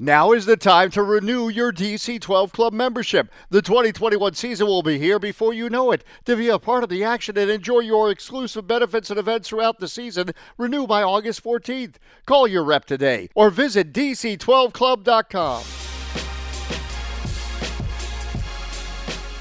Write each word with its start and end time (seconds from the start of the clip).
Now 0.00 0.30
is 0.30 0.46
the 0.46 0.56
time 0.56 0.92
to 0.92 1.02
renew 1.02 1.48
your 1.48 1.72
DC 1.72 2.20
12 2.20 2.52
Club 2.52 2.72
membership. 2.72 3.32
The 3.50 3.60
2021 3.60 4.34
season 4.34 4.68
will 4.68 4.84
be 4.84 4.96
here 4.96 5.18
before 5.18 5.52
you 5.52 5.68
know 5.68 5.90
it. 5.90 6.04
To 6.26 6.36
be 6.36 6.48
a 6.48 6.60
part 6.60 6.84
of 6.84 6.88
the 6.88 7.02
action 7.02 7.36
and 7.36 7.50
enjoy 7.50 7.80
your 7.80 8.08
exclusive 8.08 8.68
benefits 8.68 9.10
and 9.10 9.18
events 9.18 9.48
throughout 9.48 9.80
the 9.80 9.88
season, 9.88 10.30
renew 10.56 10.86
by 10.86 11.02
August 11.02 11.42
14th. 11.42 11.96
Call 12.26 12.46
your 12.46 12.62
rep 12.62 12.84
today 12.84 13.28
or 13.34 13.50
visit 13.50 13.92
DC12Club.com. 13.92 15.64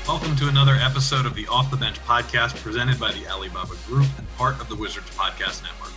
Welcome 0.08 0.36
to 0.38 0.48
another 0.48 0.74
episode 0.82 1.28
of 1.28 1.36
the 1.36 1.46
Off 1.50 1.70
the 1.70 1.78
Bench 1.78 2.00
podcast 2.06 2.56
presented 2.64 3.00
by 3.00 3.12
the 3.12 3.28
Alibaba 3.28 3.76
Group 3.86 4.08
and 4.18 4.28
part 4.38 4.60
of 4.60 4.70
the 4.70 4.76
Wizards 4.76 5.12
Podcast 5.12 5.62
Network. 5.62 5.94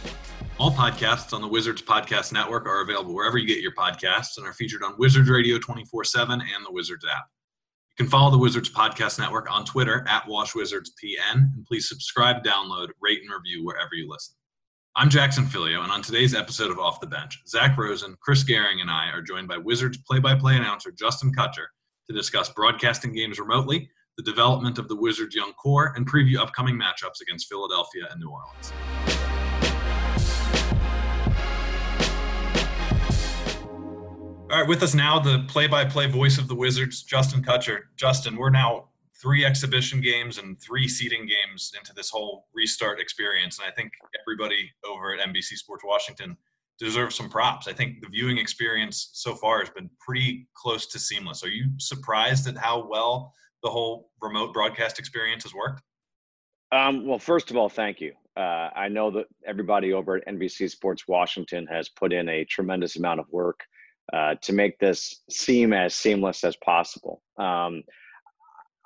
All 0.61 0.71
podcasts 0.71 1.33
on 1.33 1.41
the 1.41 1.49
Wizards 1.49 1.81
Podcast 1.81 2.35
Network 2.35 2.67
are 2.67 2.83
available 2.83 3.15
wherever 3.15 3.39
you 3.39 3.47
get 3.47 3.63
your 3.63 3.73
podcasts 3.73 4.37
and 4.37 4.47
are 4.47 4.53
featured 4.53 4.83
on 4.83 4.95
Wizards 4.99 5.31
Radio 5.31 5.59
24 5.59 6.05
7 6.05 6.33
and 6.39 6.67
the 6.67 6.71
Wizards 6.71 7.07
app. 7.11 7.25
You 7.89 8.05
can 8.05 8.11
follow 8.11 8.31
the 8.31 8.37
Wizards 8.37 8.69
Podcast 8.69 9.19
Network 9.19 9.51
on 9.51 9.65
Twitter 9.65 10.05
at 10.07 10.25
WashWizardsPN, 10.25 11.33
and 11.33 11.65
please 11.67 11.89
subscribe, 11.89 12.45
download, 12.45 12.89
rate, 13.01 13.23
and 13.23 13.33
review 13.33 13.65
wherever 13.65 13.95
you 13.95 14.07
listen. 14.07 14.35
I'm 14.97 15.09
Jackson 15.09 15.47
Filyo, 15.47 15.83
and 15.83 15.91
on 15.91 16.03
today's 16.03 16.35
episode 16.35 16.71
of 16.71 16.79
Off 16.79 17.01
the 17.01 17.07
Bench, 17.07 17.41
Zach 17.49 17.79
Rosen, 17.79 18.15
Chris 18.21 18.45
Gehring, 18.45 18.83
and 18.83 18.91
I 18.91 19.09
are 19.13 19.23
joined 19.23 19.49
by 19.49 19.57
Wizards 19.57 19.97
play 20.07 20.19
by 20.19 20.35
play 20.35 20.57
announcer 20.59 20.91
Justin 20.91 21.33
Kutcher 21.35 21.69
to 22.07 22.15
discuss 22.15 22.51
broadcasting 22.51 23.15
games 23.15 23.39
remotely, 23.39 23.89
the 24.19 24.25
development 24.25 24.79
of 24.79 24.89
the 24.89 24.97
Wizards' 24.97 25.35
young 25.35 25.55
core, 25.55 25.95
and 25.97 26.07
preview 26.07 26.37
upcoming 26.37 26.79
matchups 26.79 27.23
against 27.23 27.49
Philadelphia 27.49 28.09
and 28.11 28.21
New 28.21 28.29
Orleans. 28.29 29.30
Right, 34.59 34.69
with 34.69 34.83
us 34.83 34.95
now, 34.95 35.19
the 35.19 35.45
play-by-play 35.49 36.07
voice 36.07 36.39
of 36.39 36.49
the 36.49 36.55
Wizards, 36.55 37.03
Justin 37.03 37.43
Kutcher. 37.43 37.83
Justin, 37.97 38.37
we're 38.37 38.51
now 38.51 38.89
three 39.21 39.45
exhibition 39.45 40.01
games 40.01 40.39
and 40.39 40.61
three 40.61 40.89
seeding 40.89 41.27
games 41.27 41.73
into 41.79 41.93
this 41.95 42.11
whole 42.11 42.47
restart 42.55 43.01
experience, 43.01 43.59
and 43.59 43.69
I 43.69 43.75
think 43.75 43.93
everybody 44.21 44.71
over 44.85 45.15
at 45.15 45.21
NBC 45.21 45.57
Sports 45.57 45.85
Washington 45.85 46.37
deserves 46.79 47.15
some 47.15 47.29
props. 47.29 47.69
I 47.69 47.73
think 47.73 48.01
the 48.01 48.09
viewing 48.09 48.39
experience 48.39 49.11
so 49.13 49.35
far 49.35 49.61
has 49.61 49.71
been 49.71 49.91
pretty 50.01 50.49
close 50.55 50.87
to 50.89 50.99
seamless. 50.99 51.45
Are 51.45 51.51
you 51.51 51.67
surprised 51.77 52.49
at 52.49 52.57
how 52.57 52.87
well 52.89 53.35
the 53.63 53.69
whole 53.69 54.11
remote 54.23 54.55
broadcast 54.55 54.99
experience 54.99 55.45
has 55.45 55.55
worked? 55.55 55.83
Um, 56.73 57.07
well, 57.07 57.19
first 57.19 57.51
of 57.51 57.57
all, 57.57 57.69
thank 57.69 58.01
you. 58.01 58.15
Uh, 58.37 58.71
I 58.75 58.89
know 58.89 59.11
that 59.11 59.27
everybody 59.45 59.93
over 59.93 60.17
at 60.17 60.27
NBC 60.27 60.71
Sports 60.71 61.07
Washington 61.07 61.67
has 61.67 61.89
put 61.89 62.13
in 62.13 62.29
a 62.29 62.45
tremendous 62.45 62.97
amount 62.97 63.21
of 63.21 63.27
work 63.31 63.61
uh, 64.13 64.35
to 64.43 64.53
make 64.53 64.79
this 64.79 65.23
seem 65.31 65.73
as 65.73 65.95
seamless 65.95 66.45
as 66.45 66.57
possible. 66.57 67.23
Um, 67.39 67.83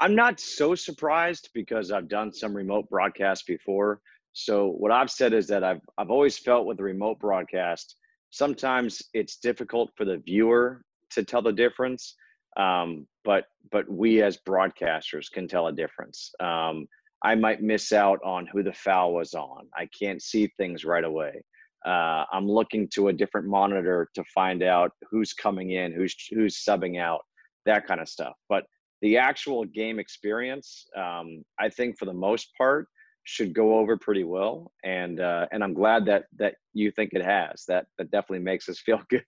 I'm 0.01 0.15
not 0.15 0.41
so 0.41 0.75
surprised 0.75 1.51
because 1.55 1.91
I've 1.91 2.09
done 2.09 2.33
some 2.33 2.55
remote 2.55 2.89
broadcasts 2.91 3.45
before. 3.45 4.01
So 4.33 4.69
what 4.69 4.91
I've 4.91 5.11
said 5.11 5.33
is 5.33 5.47
that 5.47 5.63
I've 5.63 5.81
I've 5.97 6.11
always 6.11 6.37
felt 6.37 6.67
with 6.67 6.77
the 6.77 6.83
remote 6.83 7.21
broadcast, 7.21 7.97
sometimes 8.31 9.01
it's 9.15 9.37
difficult 9.37 9.91
for 9.97 10.05
the 10.05 10.19
viewer 10.19 10.83
to 11.11 11.23
tell 11.23 11.41
the 11.41 11.53
difference, 11.53 12.17
um, 12.57 13.07
but 13.25 13.45
but 13.71 13.89
we 13.89 14.23
as 14.23 14.39
broadcasters 14.47 15.31
can 15.31 15.47
tell 15.47 15.69
a 15.69 15.73
difference. 15.73 16.33
Um, 16.41 16.87
I 17.23 17.37
might 17.37 17.63
miss 17.63 17.93
out 17.93 18.19
on 18.25 18.47
who 18.47 18.63
the 18.63 18.73
foul 18.73 19.15
was 19.15 19.35
on. 19.35 19.69
I 19.75 19.89
can't 19.99 20.21
see 20.21 20.53
things 20.59 20.85
right 20.85 21.05
away 21.05 21.43
uh, 21.85 22.25
I'm 22.33 22.49
looking 22.49 22.89
to 22.95 23.09
a 23.09 23.13
different 23.13 23.47
monitor 23.47 24.09
to 24.15 24.25
find 24.35 24.63
out 24.63 24.93
who's 25.11 25.33
coming 25.33 25.73
in, 25.73 25.93
who's 25.93 26.15
who's 26.31 26.65
subbing 26.65 26.99
out, 26.99 27.21
that 27.67 27.87
kind 27.87 28.01
of 28.01 28.09
stuff. 28.09 28.35
But 28.49 28.65
the 29.03 29.19
actual 29.19 29.65
game 29.65 29.99
experience, 29.99 30.87
um, 30.97 31.45
I 31.59 31.69
think 31.69 31.99
for 31.99 32.07
the 32.07 32.15
most 32.15 32.49
part, 32.57 32.89
should 33.25 33.55
go 33.55 33.79
over 33.79 33.97
pretty 33.97 34.25
well, 34.25 34.73
and 34.83 35.21
uh, 35.21 35.47
and 35.53 35.63
I'm 35.63 35.75
glad 35.75 36.07
that 36.07 36.25
that 36.39 36.55
you 36.73 36.91
think 36.91 37.13
it 37.13 37.25
has. 37.25 37.65
That 37.69 37.87
that 37.99 38.11
definitely 38.11 38.45
makes 38.45 38.69
us 38.69 38.79
feel 38.85 39.01
good. 39.11 39.25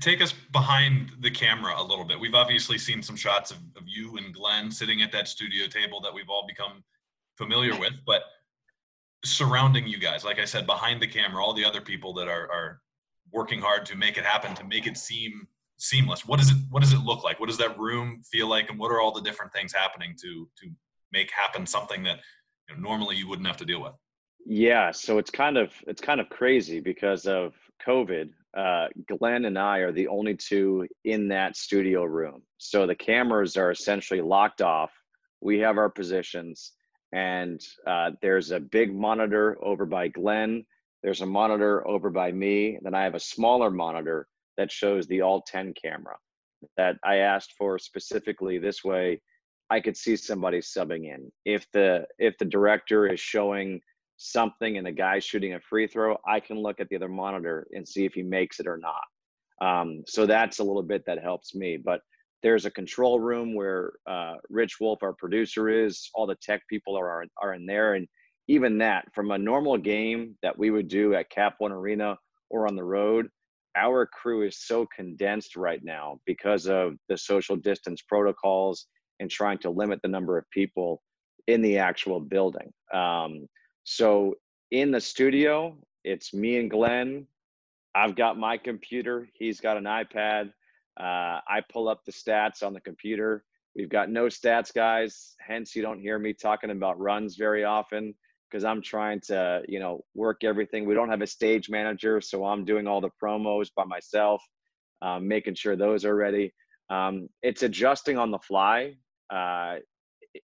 Take 0.00 0.20
us 0.20 0.34
behind 0.52 1.12
the 1.20 1.30
camera 1.30 1.74
a 1.78 1.82
little 1.82 2.04
bit. 2.04 2.20
We've 2.20 2.34
obviously 2.34 2.76
seen 2.76 3.02
some 3.02 3.16
shots 3.16 3.50
of, 3.50 3.56
of 3.76 3.84
you 3.86 4.18
and 4.18 4.34
Glenn 4.34 4.70
sitting 4.70 5.00
at 5.00 5.10
that 5.12 5.26
studio 5.26 5.66
table 5.66 6.02
that 6.02 6.12
we've 6.12 6.28
all 6.28 6.44
become 6.46 6.84
familiar 7.38 7.78
with, 7.80 7.94
but 8.04 8.24
surrounding 9.24 9.86
you 9.86 9.98
guys. 9.98 10.24
Like 10.24 10.38
i 10.38 10.44
said 10.44 10.66
behind 10.66 11.00
the 11.00 11.06
camera 11.06 11.44
all 11.44 11.54
the 11.54 11.64
other 11.64 11.80
people 11.80 12.12
that 12.14 12.28
are, 12.28 12.50
are 12.50 12.80
working 13.32 13.60
hard 13.60 13.84
to 13.86 13.96
make 13.96 14.16
it 14.16 14.24
happen 14.24 14.54
to 14.54 14.64
make 14.64 14.86
it 14.86 14.96
seem 14.96 15.46
seamless. 15.76 16.26
What 16.26 16.38
does 16.38 16.50
it 16.50 16.56
what 16.70 16.82
does 16.82 16.92
it 16.92 17.00
look 17.00 17.24
like? 17.24 17.40
What 17.40 17.48
does 17.48 17.58
that 17.58 17.78
room 17.78 18.22
feel 18.30 18.48
like? 18.48 18.70
And 18.70 18.78
what 18.78 18.90
are 18.90 19.00
all 19.00 19.12
the 19.12 19.22
different 19.22 19.52
things 19.52 19.72
happening 19.72 20.14
to 20.22 20.48
to 20.62 20.70
make 21.12 21.30
happen 21.30 21.66
something 21.66 22.02
that 22.04 22.20
you 22.68 22.74
know, 22.74 22.80
normally 22.80 23.16
you 23.16 23.28
wouldn't 23.28 23.46
have 23.46 23.56
to 23.58 23.64
deal 23.64 23.82
with? 23.82 23.92
Yeah 24.46 24.90
so 24.92 25.18
it's 25.18 25.30
kind 25.30 25.56
of 25.56 25.72
it's 25.86 26.02
kind 26.02 26.20
of 26.20 26.28
crazy 26.28 26.78
because 26.78 27.26
of 27.26 27.54
covid 27.86 28.30
uh, 28.56 28.86
glenn 29.08 29.46
and 29.46 29.58
i 29.58 29.78
are 29.78 29.90
the 29.90 30.06
only 30.06 30.36
two 30.36 30.86
in 31.04 31.28
that 31.28 31.56
studio 31.56 32.04
room. 32.04 32.42
So 32.58 32.86
the 32.86 32.94
cameras 32.94 33.56
are 33.56 33.70
essentially 33.70 34.20
locked 34.20 34.62
off. 34.62 34.92
We 35.40 35.58
have 35.58 35.76
our 35.76 35.90
positions 35.90 36.72
and 37.14 37.64
uh, 37.86 38.10
there's 38.20 38.50
a 38.50 38.58
big 38.58 38.92
monitor 38.92 39.56
over 39.62 39.86
by 39.86 40.08
Glenn. 40.08 40.66
There's 41.02 41.20
a 41.20 41.26
monitor 41.26 41.86
over 41.86 42.10
by 42.10 42.32
me. 42.32 42.78
Then 42.82 42.94
I 42.94 43.04
have 43.04 43.14
a 43.14 43.20
smaller 43.20 43.70
monitor 43.70 44.26
that 44.56 44.72
shows 44.72 45.06
the 45.06 45.22
all 45.22 45.40
10 45.42 45.74
camera 45.80 46.16
that 46.76 46.96
I 47.04 47.16
asked 47.16 47.54
for 47.56 47.78
specifically 47.78 48.58
this 48.58 48.82
way 48.82 49.20
I 49.70 49.80
could 49.80 49.96
see 49.96 50.16
somebody 50.16 50.58
subbing 50.58 51.04
in. 51.04 51.30
If 51.44 51.66
the 51.72 52.06
if 52.18 52.36
the 52.38 52.44
director 52.44 53.06
is 53.06 53.20
showing 53.20 53.80
something 54.16 54.76
and 54.76 54.86
the 54.86 54.92
guy's 54.92 55.24
shooting 55.24 55.54
a 55.54 55.60
free 55.60 55.86
throw, 55.86 56.16
I 56.26 56.40
can 56.40 56.58
look 56.58 56.80
at 56.80 56.88
the 56.88 56.96
other 56.96 57.08
monitor 57.08 57.66
and 57.72 57.86
see 57.86 58.04
if 58.04 58.14
he 58.14 58.22
makes 58.22 58.60
it 58.60 58.66
or 58.66 58.78
not. 58.78 59.04
Um, 59.60 60.02
so 60.06 60.26
that's 60.26 60.58
a 60.58 60.64
little 60.64 60.82
bit 60.82 61.04
that 61.06 61.22
helps 61.22 61.54
me. 61.54 61.76
But 61.76 62.00
there's 62.44 62.66
a 62.66 62.70
control 62.70 63.18
room 63.18 63.54
where 63.54 63.94
uh, 64.06 64.34
Rich 64.50 64.76
Wolf, 64.78 65.02
our 65.02 65.14
producer, 65.14 65.70
is. 65.70 66.10
All 66.14 66.26
the 66.26 66.36
tech 66.36 66.62
people 66.68 66.94
are, 66.96 67.24
are 67.42 67.54
in 67.54 67.64
there, 67.64 67.94
and 67.94 68.06
even 68.48 68.76
that, 68.78 69.06
from 69.14 69.30
a 69.30 69.38
normal 69.38 69.78
game 69.78 70.36
that 70.42 70.56
we 70.56 70.70
would 70.70 70.86
do 70.86 71.14
at 71.14 71.30
Cap 71.30 71.54
One 71.58 71.72
Arena 71.72 72.18
or 72.50 72.68
on 72.68 72.76
the 72.76 72.84
road, 72.84 73.28
our 73.76 74.06
crew 74.06 74.42
is 74.42 74.66
so 74.66 74.86
condensed 74.94 75.56
right 75.56 75.82
now 75.82 76.20
because 76.26 76.68
of 76.68 76.92
the 77.08 77.16
social 77.16 77.56
distance 77.56 78.02
protocols 78.02 78.86
and 79.20 79.30
trying 79.30 79.58
to 79.58 79.70
limit 79.70 80.00
the 80.02 80.08
number 80.08 80.36
of 80.36 80.44
people 80.50 81.02
in 81.46 81.62
the 81.62 81.78
actual 81.78 82.20
building. 82.20 82.70
Um, 82.92 83.48
so 83.84 84.34
in 84.70 84.90
the 84.90 85.00
studio, 85.00 85.78
it's 86.04 86.34
me 86.34 86.58
and 86.58 86.70
Glenn. 86.70 87.26
I've 87.94 88.16
got 88.16 88.38
my 88.38 88.58
computer. 88.58 89.28
He's 89.32 89.60
got 89.60 89.78
an 89.78 89.84
iPad. 89.84 90.52
Uh, 90.98 91.40
I 91.48 91.62
pull 91.72 91.88
up 91.88 92.04
the 92.04 92.12
stats 92.12 92.62
on 92.62 92.72
the 92.72 92.80
computer. 92.80 93.44
We've 93.74 93.88
got 93.88 94.10
no 94.10 94.26
stats 94.26 94.72
guys, 94.72 95.34
hence 95.40 95.74
you 95.74 95.82
don't 95.82 96.00
hear 96.00 96.18
me 96.18 96.32
talking 96.32 96.70
about 96.70 97.00
runs 97.00 97.36
very 97.36 97.64
often 97.64 98.14
because 98.48 98.64
I'm 98.64 98.80
trying 98.80 99.20
to, 99.22 99.62
you 99.66 99.80
know, 99.80 100.04
work 100.14 100.44
everything. 100.44 100.86
We 100.86 100.94
don't 100.94 101.10
have 101.10 101.22
a 101.22 101.26
stage 101.26 101.68
manager, 101.68 102.20
so 102.20 102.44
I'm 102.44 102.64
doing 102.64 102.86
all 102.86 103.00
the 103.00 103.10
promos 103.20 103.68
by 103.74 103.84
myself, 103.84 104.40
um, 105.02 105.26
making 105.26 105.56
sure 105.56 105.74
those 105.74 106.04
are 106.04 106.14
ready. 106.14 106.54
Um, 106.88 107.28
it's 107.42 107.64
adjusting 107.64 108.16
on 108.16 108.30
the 108.30 108.38
fly. 108.38 108.94
Uh, 109.28 109.76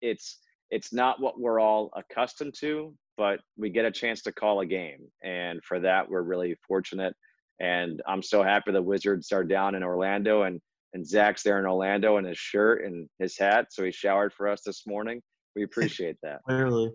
it's 0.01 0.39
it's 0.69 0.93
not 0.93 1.19
what 1.19 1.39
we're 1.39 1.59
all 1.59 1.91
accustomed 1.95 2.53
to, 2.59 2.93
but 3.17 3.39
we 3.57 3.69
get 3.69 3.85
a 3.85 3.91
chance 3.91 4.21
to 4.21 4.31
call 4.31 4.61
a 4.61 4.65
game, 4.65 4.99
and 5.21 5.61
for 5.63 5.79
that 5.81 6.09
we're 6.09 6.21
really 6.21 6.55
fortunate. 6.65 7.13
And 7.59 8.01
I'm 8.07 8.21
so 8.21 8.43
happy 8.43 8.71
the 8.71 8.81
Wizards 8.81 9.31
are 9.31 9.43
down 9.43 9.75
in 9.75 9.83
Orlando 9.83 10.43
and 10.43 10.61
and 10.93 11.05
Zach's 11.05 11.43
there 11.43 11.59
in 11.59 11.65
Orlando 11.65 12.17
in 12.17 12.25
his 12.25 12.37
shirt 12.37 12.83
and 12.83 13.09
his 13.19 13.37
hat. 13.37 13.67
So 13.71 13.83
he 13.83 13.91
showered 13.91 14.33
for 14.33 14.47
us 14.47 14.61
this 14.65 14.87
morning. 14.87 15.21
We 15.55 15.63
appreciate 15.63 16.15
that. 16.23 16.41
Clearly. 16.47 16.91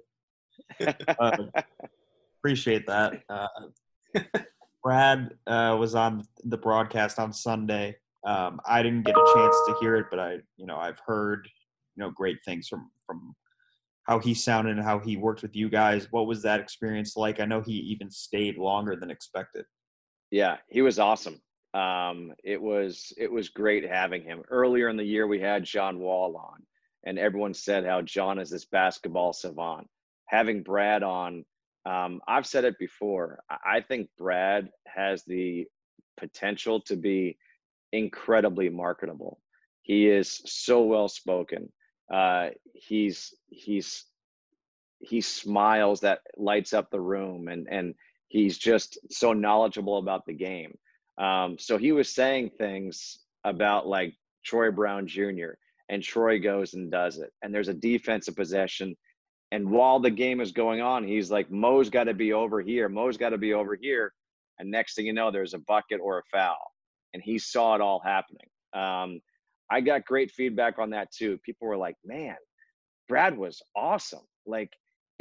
uh, 1.19 1.36
appreciate 2.40 2.86
that. 2.86 3.22
Uh, 3.28 3.46
Brad 4.82 5.34
uh, 5.46 5.76
was 5.78 5.94
on 5.94 6.26
the 6.44 6.56
broadcast 6.56 7.19
on 7.19 7.32
Sunday. 7.32 7.96
Um, 8.25 8.60
I 8.66 8.82
didn't 8.82 9.02
get 9.02 9.14
a 9.14 9.32
chance 9.34 9.56
to 9.69 9.76
hear 9.81 9.96
it, 9.96 10.06
but 10.10 10.19
I, 10.19 10.38
you 10.56 10.66
know, 10.66 10.76
I've 10.76 11.00
heard, 11.06 11.48
you 11.96 12.02
know, 12.02 12.10
great 12.10 12.38
things 12.44 12.69
from 12.69 12.90
from 13.06 13.34
how 14.04 14.19
he 14.19 14.34
sounded 14.34 14.76
and 14.76 14.84
how 14.84 14.98
he 14.98 15.16
worked 15.16 15.42
with 15.42 15.54
you 15.54 15.69
guys. 15.69 16.08
What 16.10 16.26
was 16.26 16.42
that 16.42 16.60
experience 16.60 17.16
like? 17.16 17.40
I 17.40 17.44
know 17.44 17.60
he 17.60 17.72
even 17.72 18.10
stayed 18.10 18.58
longer 18.58 18.96
than 18.96 19.10
expected. 19.10 19.64
Yeah, 20.32 20.56
he 20.69 20.81
was 20.81 20.99
awesome. 20.99 21.43
Um, 21.75 22.32
it 22.43 22.61
was 22.61 23.12
it 23.19 23.31
was 23.31 23.50
great 23.50 23.84
having 23.84 24.23
him. 24.23 24.43
Earlier 24.49 24.88
in 24.88 24.96
the 24.96 25.05
year, 25.05 25.26
we 25.26 25.38
had 25.38 25.62
John 25.62 25.99
Wall 25.99 26.37
on, 26.38 26.62
and 27.05 27.19
everyone 27.19 27.52
said 27.52 27.84
how 27.84 28.00
John 28.00 28.38
is 28.38 28.49
this 28.49 28.64
basketball 28.64 29.34
savant. 29.34 29.88
Having 30.25 30.62
Brad 30.62 31.02
on, 31.02 31.44
um, 31.84 32.23
I've 32.26 32.46
said 32.46 32.64
it 32.64 32.79
before. 32.79 33.40
I 33.50 33.82
think 33.82 34.08
Brad 34.17 34.70
has 34.87 35.23
the 35.25 35.67
potential 36.17 36.81
to 36.87 36.96
be 36.96 37.37
incredibly 37.93 38.70
marketable. 38.70 39.38
He 39.82 40.08
is 40.08 40.40
so 40.46 40.82
well 40.82 41.08
spoken. 41.11 41.70
Uh, 42.11 42.50
he's 42.73 43.34
he's 43.50 44.06
he 44.99 45.20
smiles 45.20 46.00
that 46.00 46.20
lights 46.38 46.73
up 46.73 46.90
the 46.90 47.00
room, 47.02 47.49
and 47.49 47.69
and 47.70 47.94
he's 48.32 48.56
just 48.56 48.99
so 49.11 49.34
knowledgeable 49.34 49.99
about 49.99 50.25
the 50.26 50.32
game. 50.32 50.75
Um, 51.19 51.56
so 51.58 51.76
he 51.76 51.93
was 51.93 52.08
saying 52.08 52.52
things 52.56 53.19
about 53.44 53.87
like 53.87 54.14
Troy 54.43 54.70
Brown 54.70 55.06
Jr. 55.06 55.52
and 55.90 56.02
Troy 56.02 56.40
goes 56.40 56.73
and 56.73 56.90
does 56.90 57.19
it, 57.19 57.31
and 57.43 57.55
there's 57.55 57.69
a 57.69 57.75
defensive 57.75 58.34
possession. 58.34 58.96
And 59.52 59.70
while 59.70 60.00
the 60.00 60.11
game 60.11 60.40
is 60.40 60.50
going 60.50 60.81
on, 60.81 61.06
he's 61.06 61.31
like, 61.31 61.50
Mo's 61.50 61.90
got 61.90 62.05
to 62.05 62.14
be 62.14 62.32
over 62.32 62.62
here. 62.62 62.88
Mo's 62.88 63.19
got 63.19 63.31
to 63.31 63.38
be 63.38 63.52
over 63.52 63.76
here. 63.79 64.14
And 64.58 64.70
next 64.70 64.94
thing 64.94 65.05
you 65.05 65.12
know, 65.12 65.31
there's 65.31 65.52
a 65.52 65.58
bucket 65.58 66.00
or 66.02 66.19
a 66.19 66.23
foul. 66.32 66.73
And 67.12 67.23
he 67.23 67.38
saw 67.38 67.75
it 67.75 67.82
all 67.82 68.00
happening. 68.02 68.49
Um, 68.73 69.20
I 69.70 69.82
got 69.82 70.06
great 70.06 70.31
feedback 70.31 70.79
on 70.79 70.88
that 70.90 71.12
too. 71.12 71.38
People 71.44 71.69
were 71.69 71.76
like, 71.76 71.96
man, 72.02 72.37
Brad 73.08 73.37
was 73.37 73.61
awesome. 73.76 74.26
Like 74.46 74.70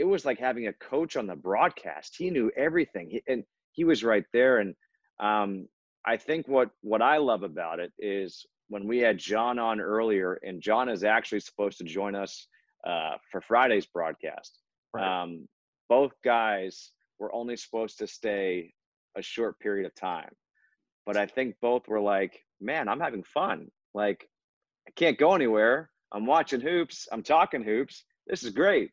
it 0.01 0.07
was 0.07 0.25
like 0.25 0.39
having 0.39 0.65
a 0.67 0.73
coach 0.73 1.15
on 1.15 1.27
the 1.27 1.35
broadcast. 1.35 2.15
He 2.17 2.31
knew 2.31 2.51
everything. 2.57 3.07
He, 3.11 3.23
and 3.27 3.43
he 3.71 3.83
was 3.83 4.03
right 4.03 4.25
there. 4.33 4.57
And 4.57 4.73
um, 5.19 5.67
I 6.03 6.17
think 6.17 6.47
what 6.47 6.71
what 6.81 7.03
I 7.03 7.17
love 7.17 7.43
about 7.43 7.79
it 7.79 7.93
is 7.99 8.43
when 8.67 8.87
we 8.87 8.97
had 8.97 9.19
John 9.19 9.59
on 9.59 9.79
earlier, 9.79 10.39
and 10.41 10.59
John 10.59 10.89
is 10.89 11.03
actually 11.03 11.41
supposed 11.41 11.77
to 11.77 11.83
join 11.83 12.15
us 12.15 12.47
uh, 12.83 13.17
for 13.31 13.41
Friday's 13.41 13.85
broadcast. 13.85 14.57
Right. 14.91 15.21
Um, 15.21 15.47
both 15.87 16.13
guys 16.25 16.89
were 17.19 17.33
only 17.35 17.55
supposed 17.55 17.99
to 17.99 18.07
stay 18.07 18.73
a 19.15 19.21
short 19.21 19.59
period 19.59 19.85
of 19.85 19.93
time, 19.93 20.31
but 21.05 21.15
I 21.15 21.27
think 21.27 21.57
both 21.61 21.87
were 21.87 22.01
like, 22.01 22.43
"Man, 22.59 22.89
I'm 22.89 22.99
having 22.99 23.23
fun. 23.23 23.67
Like, 23.93 24.27
I 24.87 24.91
can't 24.95 25.19
go 25.19 25.35
anywhere. 25.35 25.91
I'm 26.11 26.25
watching 26.25 26.59
hoops. 26.59 27.07
I'm 27.11 27.21
talking 27.21 27.63
hoops. 27.63 28.03
This 28.25 28.43
is 28.43 28.49
great. 28.49 28.89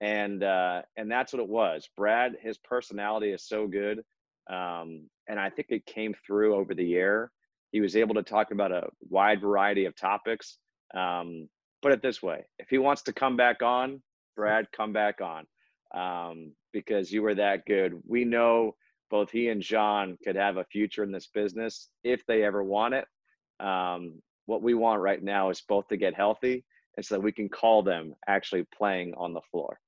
And 0.00 0.42
uh, 0.44 0.82
and 0.96 1.10
that's 1.10 1.32
what 1.32 1.42
it 1.42 1.48
was. 1.48 1.88
Brad, 1.96 2.36
his 2.40 2.58
personality 2.58 3.30
is 3.30 3.42
so 3.42 3.66
good, 3.66 4.04
um, 4.48 5.08
and 5.28 5.40
I 5.40 5.50
think 5.50 5.68
it 5.70 5.86
came 5.86 6.14
through 6.24 6.54
over 6.54 6.72
the 6.74 6.94
air. 6.94 7.32
He 7.72 7.80
was 7.80 7.96
able 7.96 8.14
to 8.14 8.22
talk 8.22 8.52
about 8.52 8.70
a 8.70 8.88
wide 9.08 9.40
variety 9.40 9.86
of 9.86 9.96
topics. 9.96 10.58
Um, 10.94 11.48
put 11.82 11.92
it 11.92 12.00
this 12.00 12.22
way: 12.22 12.46
if 12.60 12.68
he 12.70 12.78
wants 12.78 13.02
to 13.02 13.12
come 13.12 13.36
back 13.36 13.60
on, 13.60 14.00
Brad, 14.36 14.70
come 14.70 14.92
back 14.92 15.20
on, 15.20 15.46
um, 15.92 16.52
because 16.72 17.10
you 17.10 17.22
were 17.22 17.34
that 17.34 17.66
good. 17.66 18.00
We 18.06 18.24
know 18.24 18.76
both 19.10 19.30
he 19.30 19.48
and 19.48 19.62
John 19.62 20.16
could 20.22 20.36
have 20.36 20.58
a 20.58 20.64
future 20.64 21.02
in 21.02 21.10
this 21.10 21.26
business 21.26 21.88
if 22.04 22.24
they 22.26 22.44
ever 22.44 22.62
want 22.62 22.94
it. 22.94 23.06
Um, 23.58 24.22
what 24.46 24.62
we 24.62 24.74
want 24.74 25.00
right 25.00 25.22
now 25.22 25.50
is 25.50 25.60
both 25.60 25.88
to 25.88 25.96
get 25.96 26.14
healthy 26.14 26.64
and 26.96 27.04
so 27.04 27.14
that 27.14 27.20
we 27.20 27.32
can 27.32 27.48
call 27.48 27.82
them 27.82 28.14
actually 28.26 28.64
playing 28.76 29.14
on 29.16 29.32
the 29.32 29.40
floor. 29.50 29.78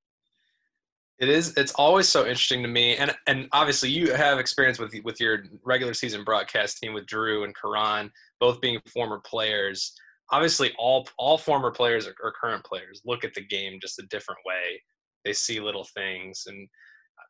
It 1.21 1.29
is. 1.29 1.55
It's 1.59 1.73
always 1.73 2.09
so 2.09 2.21
interesting 2.21 2.63
to 2.63 2.69
me, 2.69 2.97
and 2.97 3.15
and 3.27 3.47
obviously 3.53 3.91
you 3.91 4.15
have 4.15 4.39
experience 4.39 4.79
with 4.79 4.95
with 5.05 5.21
your 5.21 5.45
regular 5.65 5.93
season 5.93 6.25
broadcast 6.25 6.79
team 6.79 6.95
with 6.95 7.07
Drew 7.07 7.45
and 7.45 7.55
Kara, 7.55 8.11
both 8.41 8.61
being 8.63 8.81
former 8.93 9.19
players. 9.19 9.93
Obviously, 10.33 10.73
all 10.79 11.07
all 11.19 11.37
former 11.37 11.71
players 11.71 12.07
or, 12.07 12.15
or 12.23 12.33
current 12.33 12.65
players 12.65 13.03
look 13.05 13.23
at 13.23 13.35
the 13.35 13.45
game 13.45 13.79
just 13.83 13.99
a 13.99 14.07
different 14.07 14.41
way. 14.47 14.83
They 15.27 15.35
see 15.35 15.61
little 15.61 15.87
things, 15.95 16.45
and 16.47 16.67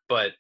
but 0.08 0.32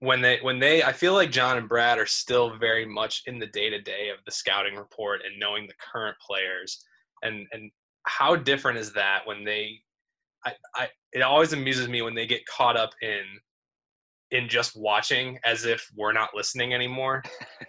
when 0.00 0.20
they 0.20 0.38
when 0.42 0.58
they 0.58 0.82
I 0.82 0.92
feel 0.92 1.14
like 1.14 1.30
John 1.30 1.56
and 1.56 1.68
Brad 1.68 1.98
are 1.98 2.04
still 2.04 2.58
very 2.58 2.84
much 2.84 3.22
in 3.26 3.38
the 3.38 3.46
day 3.46 3.70
to 3.70 3.80
day 3.80 4.10
of 4.10 4.18
the 4.26 4.32
scouting 4.32 4.76
report 4.76 5.22
and 5.24 5.40
knowing 5.40 5.66
the 5.66 5.74
current 5.80 6.16
players 6.20 6.84
and 7.22 7.46
and 7.52 7.70
how 8.02 8.36
different 8.36 8.78
is 8.78 8.92
that 8.92 9.26
when 9.26 9.44
they 9.44 9.80
I, 10.46 10.52
I 10.74 10.88
it 11.12 11.22
always 11.22 11.52
amuses 11.52 11.88
me 11.88 12.02
when 12.02 12.14
they 12.14 12.26
get 12.26 12.46
caught 12.46 12.76
up 12.76 12.90
in 13.02 13.22
in 14.30 14.48
just 14.48 14.76
watching 14.76 15.38
as 15.44 15.64
if 15.64 15.86
we're 15.96 16.12
not 16.12 16.30
listening 16.34 16.74
anymore 16.74 17.22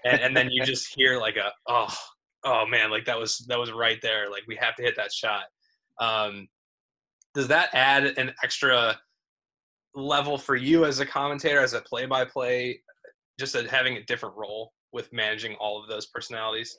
and, 0.06 0.21
and 0.21 0.38
then 0.38 0.50
you 0.50 0.63
just 0.63 0.94
hear 0.95 1.19
like 1.19 1.35
a 1.35 1.51
oh 1.68 1.94
oh 2.45 2.65
man 2.65 2.89
like 2.89 3.06
that 3.06 3.19
was 3.19 3.45
that 3.50 3.59
was 3.59 3.71
right 3.71 4.00
there 4.01 4.29
like 4.29 4.44
we 4.47 4.56
have 4.56 4.75
to 4.75 4.83
hit 4.83 4.95
that 4.95 5.12
shot 5.12 5.44
um 6.00 6.47
does 7.33 7.47
that 7.47 7.69
add 7.74 8.18
an 8.18 8.33
extra 8.44 8.97
level 9.97 10.38
for 10.38 10.56
you 10.56 10.85
as 10.85 11.00
a 11.00 11.06
commentator, 11.06 11.59
as 11.59 11.73
a 11.73 11.81
play-by-play, 11.81 12.81
just 13.39 13.56
having 13.56 13.97
a 13.97 14.03
different 14.03 14.35
role 14.35 14.71
with 14.94 15.12
managing 15.12 15.56
all 15.59 15.81
of 15.81 15.89
those 15.89 16.07
personalities? 16.07 16.77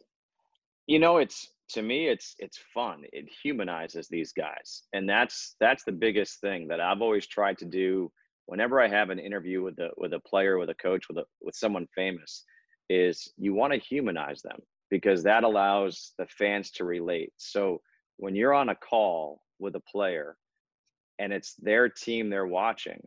You 0.87 0.99
know, 0.99 1.19
it's 1.19 1.53
to 1.71 1.83
me, 1.83 2.09
it's 2.09 2.35
it's 2.39 2.59
fun. 2.75 3.03
It 3.13 3.29
humanizes 3.43 4.09
these 4.09 4.33
guys, 4.33 4.83
and 4.93 5.09
that's 5.09 5.57
that's 5.61 5.85
the 5.85 5.93
biggest 5.93 6.41
thing 6.41 6.69
that 6.69 6.81
I've 6.81 7.03
always 7.03 7.27
tried 7.27 7.59
to 7.59 7.65
do. 7.65 8.11
Whenever 8.47 8.81
I 8.81 8.89
have 8.89 9.11
an 9.11 9.19
interview 9.19 9.63
with 9.63 9.79
a 9.79 9.91
with 9.97 10.15
a 10.15 10.21
player, 10.21 10.59
with 10.59 10.71
a 10.71 10.75
coach, 10.75 11.09
with 11.09 11.19
a 11.19 11.25
with 11.41 11.55
someone 11.55 11.87
famous, 11.95 12.45
is 12.89 13.33
you 13.37 13.55
want 13.55 13.73
to 13.73 13.79
humanize 13.79 14.43
them 14.43 14.59
because 14.91 15.23
that 15.23 15.45
allows 15.45 16.13
the 16.19 16.27
fans 16.27 16.71
to 16.73 16.85
relate. 16.85 17.33
So 17.37 17.81
when 18.17 18.35
you're 18.35 18.55
on 18.55 18.71
a 18.71 18.75
call 18.75 19.43
with 19.59 19.75
a 19.77 19.81
player 19.81 20.37
and 21.19 21.33
it's 21.33 21.55
their 21.55 21.89
team 21.89 22.31
they're 22.31 22.47
watching 22.47 23.01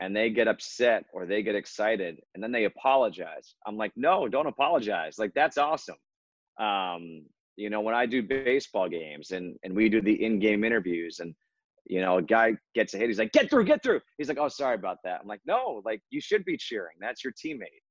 and 0.00 0.16
they 0.16 0.30
get 0.30 0.48
upset 0.48 1.04
or 1.12 1.26
they 1.26 1.42
get 1.42 1.54
excited 1.54 2.20
and 2.34 2.42
then 2.42 2.52
they 2.52 2.64
apologize 2.64 3.54
i'm 3.66 3.76
like 3.76 3.92
no 3.96 4.28
don't 4.28 4.46
apologize 4.46 5.18
like 5.18 5.32
that's 5.34 5.58
awesome 5.58 5.96
um, 6.58 7.24
you 7.56 7.70
know 7.70 7.80
when 7.80 7.94
i 7.94 8.06
do 8.06 8.22
baseball 8.22 8.88
games 8.88 9.30
and 9.30 9.56
and 9.62 9.74
we 9.74 9.88
do 9.88 10.00
the 10.00 10.24
in-game 10.24 10.64
interviews 10.64 11.20
and 11.20 11.34
you 11.86 12.00
know 12.00 12.18
a 12.18 12.22
guy 12.22 12.52
gets 12.74 12.94
a 12.94 12.98
hit 12.98 13.08
he's 13.08 13.18
like 13.18 13.32
get 13.32 13.50
through 13.50 13.64
get 13.64 13.82
through 13.82 14.00
he's 14.18 14.28
like 14.28 14.38
oh 14.38 14.48
sorry 14.48 14.74
about 14.74 14.98
that 15.04 15.20
i'm 15.20 15.26
like 15.26 15.40
no 15.46 15.82
like 15.84 16.00
you 16.10 16.20
should 16.20 16.44
be 16.44 16.56
cheering 16.56 16.96
that's 17.00 17.22
your 17.22 17.32
teammate 17.32 17.82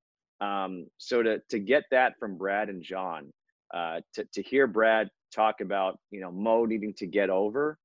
um, 0.41 0.87
so 0.97 1.23
to 1.23 1.39
to 1.49 1.59
get 1.59 1.83
that 1.91 2.13
from 2.19 2.37
brad 2.37 2.69
and 2.69 2.83
john 2.83 3.31
uh, 3.73 3.99
to, 4.13 4.25
to 4.33 4.41
hear 4.41 4.67
brad 4.67 5.09
talk 5.33 5.61
about 5.61 5.97
you 6.11 6.19
know 6.19 6.31
mo 6.31 6.65
needing 6.65 6.93
to 6.93 7.05
get 7.05 7.29
over 7.29 7.77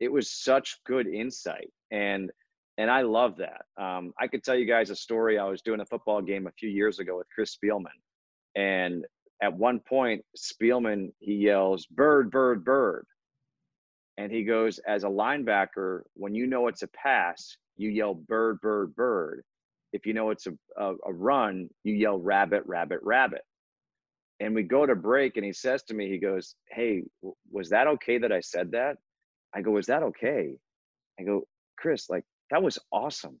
it 0.00 0.10
was 0.10 0.32
such 0.32 0.78
good 0.84 1.06
insight 1.06 1.70
and 1.90 2.30
and 2.78 2.90
I 2.90 3.02
love 3.02 3.36
that. 3.36 3.62
Um, 3.80 4.12
I 4.18 4.26
could 4.26 4.42
tell 4.42 4.54
you 4.54 4.64
guys 4.64 4.90
a 4.90 4.96
story. 4.96 5.38
I 5.38 5.44
was 5.44 5.60
doing 5.62 5.80
a 5.80 5.86
football 5.86 6.22
game 6.22 6.46
a 6.46 6.52
few 6.52 6.70
years 6.70 7.00
ago 7.00 7.18
with 7.18 7.26
Chris 7.34 7.56
Spielman, 7.56 7.88
and 8.56 9.04
at 9.42 9.52
one 9.52 9.80
point, 9.80 10.24
Spielman 10.36 11.12
he 11.18 11.34
yells 11.34 11.86
"bird, 11.86 12.30
bird, 12.30 12.64
bird," 12.64 13.06
and 14.16 14.32
he 14.32 14.44
goes, 14.44 14.78
"As 14.78 15.04
a 15.04 15.08
linebacker, 15.08 16.02
when 16.14 16.34
you 16.34 16.46
know 16.46 16.68
it's 16.68 16.82
a 16.82 16.88
pass, 16.88 17.56
you 17.76 17.90
yell 17.90 18.14
bird, 18.14 18.60
bird, 18.60 18.94
bird. 18.94 19.42
If 19.92 20.06
you 20.06 20.14
know 20.14 20.30
it's 20.30 20.46
a, 20.46 20.52
a, 20.78 20.94
a 21.06 21.12
run, 21.12 21.68
you 21.84 21.94
yell 21.94 22.18
rabbit, 22.18 22.62
rabbit, 22.66 23.00
rabbit." 23.02 23.42
And 24.40 24.54
we 24.54 24.62
go 24.62 24.86
to 24.86 24.94
break, 24.96 25.36
and 25.36 25.44
he 25.44 25.52
says 25.52 25.82
to 25.84 25.94
me, 25.94 26.08
he 26.08 26.18
goes, 26.18 26.54
"Hey, 26.70 27.02
was 27.50 27.68
that 27.70 27.88
okay 27.88 28.18
that 28.18 28.32
I 28.32 28.40
said 28.40 28.70
that?" 28.72 28.96
I 29.54 29.60
go, 29.60 29.76
"Is 29.76 29.86
that 29.86 30.02
okay?" 30.02 30.56
I 31.18 31.24
go, 31.24 31.46
Chris, 31.76 32.08
like 32.08 32.24
that 32.50 32.62
was 32.62 32.78
awesome. 32.92 33.40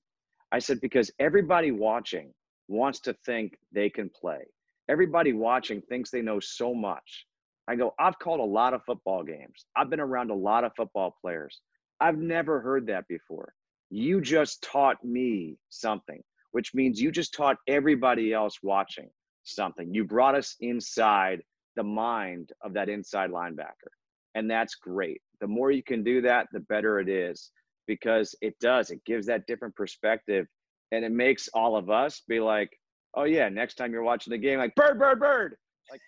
I 0.50 0.58
said, 0.58 0.80
because 0.80 1.10
everybody 1.18 1.70
watching 1.70 2.32
wants 2.68 3.00
to 3.00 3.14
think 3.24 3.56
they 3.72 3.88
can 3.88 4.10
play. 4.10 4.44
Everybody 4.92 5.32
watching 5.32 5.80
thinks 5.80 6.10
they 6.10 6.20
know 6.20 6.38
so 6.38 6.74
much. 6.74 7.24
I 7.66 7.76
go, 7.76 7.94
I've 7.98 8.18
called 8.18 8.40
a 8.40 8.44
lot 8.44 8.74
of 8.74 8.82
football 8.84 9.24
games. 9.24 9.64
I've 9.74 9.88
been 9.88 10.00
around 10.00 10.30
a 10.30 10.34
lot 10.34 10.64
of 10.64 10.72
football 10.76 11.16
players. 11.18 11.62
I've 11.98 12.18
never 12.18 12.60
heard 12.60 12.86
that 12.88 13.08
before. 13.08 13.54
You 13.88 14.20
just 14.20 14.62
taught 14.62 15.02
me 15.02 15.56
something, 15.70 16.20
which 16.50 16.74
means 16.74 17.00
you 17.00 17.10
just 17.10 17.32
taught 17.32 17.56
everybody 17.66 18.34
else 18.34 18.58
watching 18.62 19.08
something. 19.44 19.94
You 19.94 20.04
brought 20.04 20.34
us 20.34 20.56
inside 20.60 21.40
the 21.74 21.82
mind 21.82 22.50
of 22.62 22.74
that 22.74 22.90
inside 22.90 23.30
linebacker. 23.30 23.92
And 24.34 24.50
that's 24.50 24.74
great. 24.74 25.22
The 25.40 25.48
more 25.48 25.70
you 25.70 25.82
can 25.82 26.04
do 26.04 26.20
that, 26.20 26.48
the 26.52 26.60
better 26.60 27.00
it 27.00 27.08
is 27.08 27.50
because 27.86 28.34
it 28.42 28.58
does. 28.60 28.90
It 28.90 29.02
gives 29.06 29.26
that 29.28 29.46
different 29.46 29.74
perspective 29.74 30.46
and 30.90 31.02
it 31.02 31.12
makes 31.12 31.48
all 31.54 31.76
of 31.76 31.88
us 31.88 32.20
be 32.28 32.40
like, 32.40 32.68
oh, 33.14 33.24
yeah, 33.24 33.48
next 33.48 33.74
time 33.74 33.92
you're 33.92 34.02
watching 34.02 34.30
the 34.30 34.38
game, 34.38 34.58
like, 34.58 34.74
bird, 34.74 34.98
bird, 34.98 35.20
bird. 35.20 35.56
Like, 35.90 36.00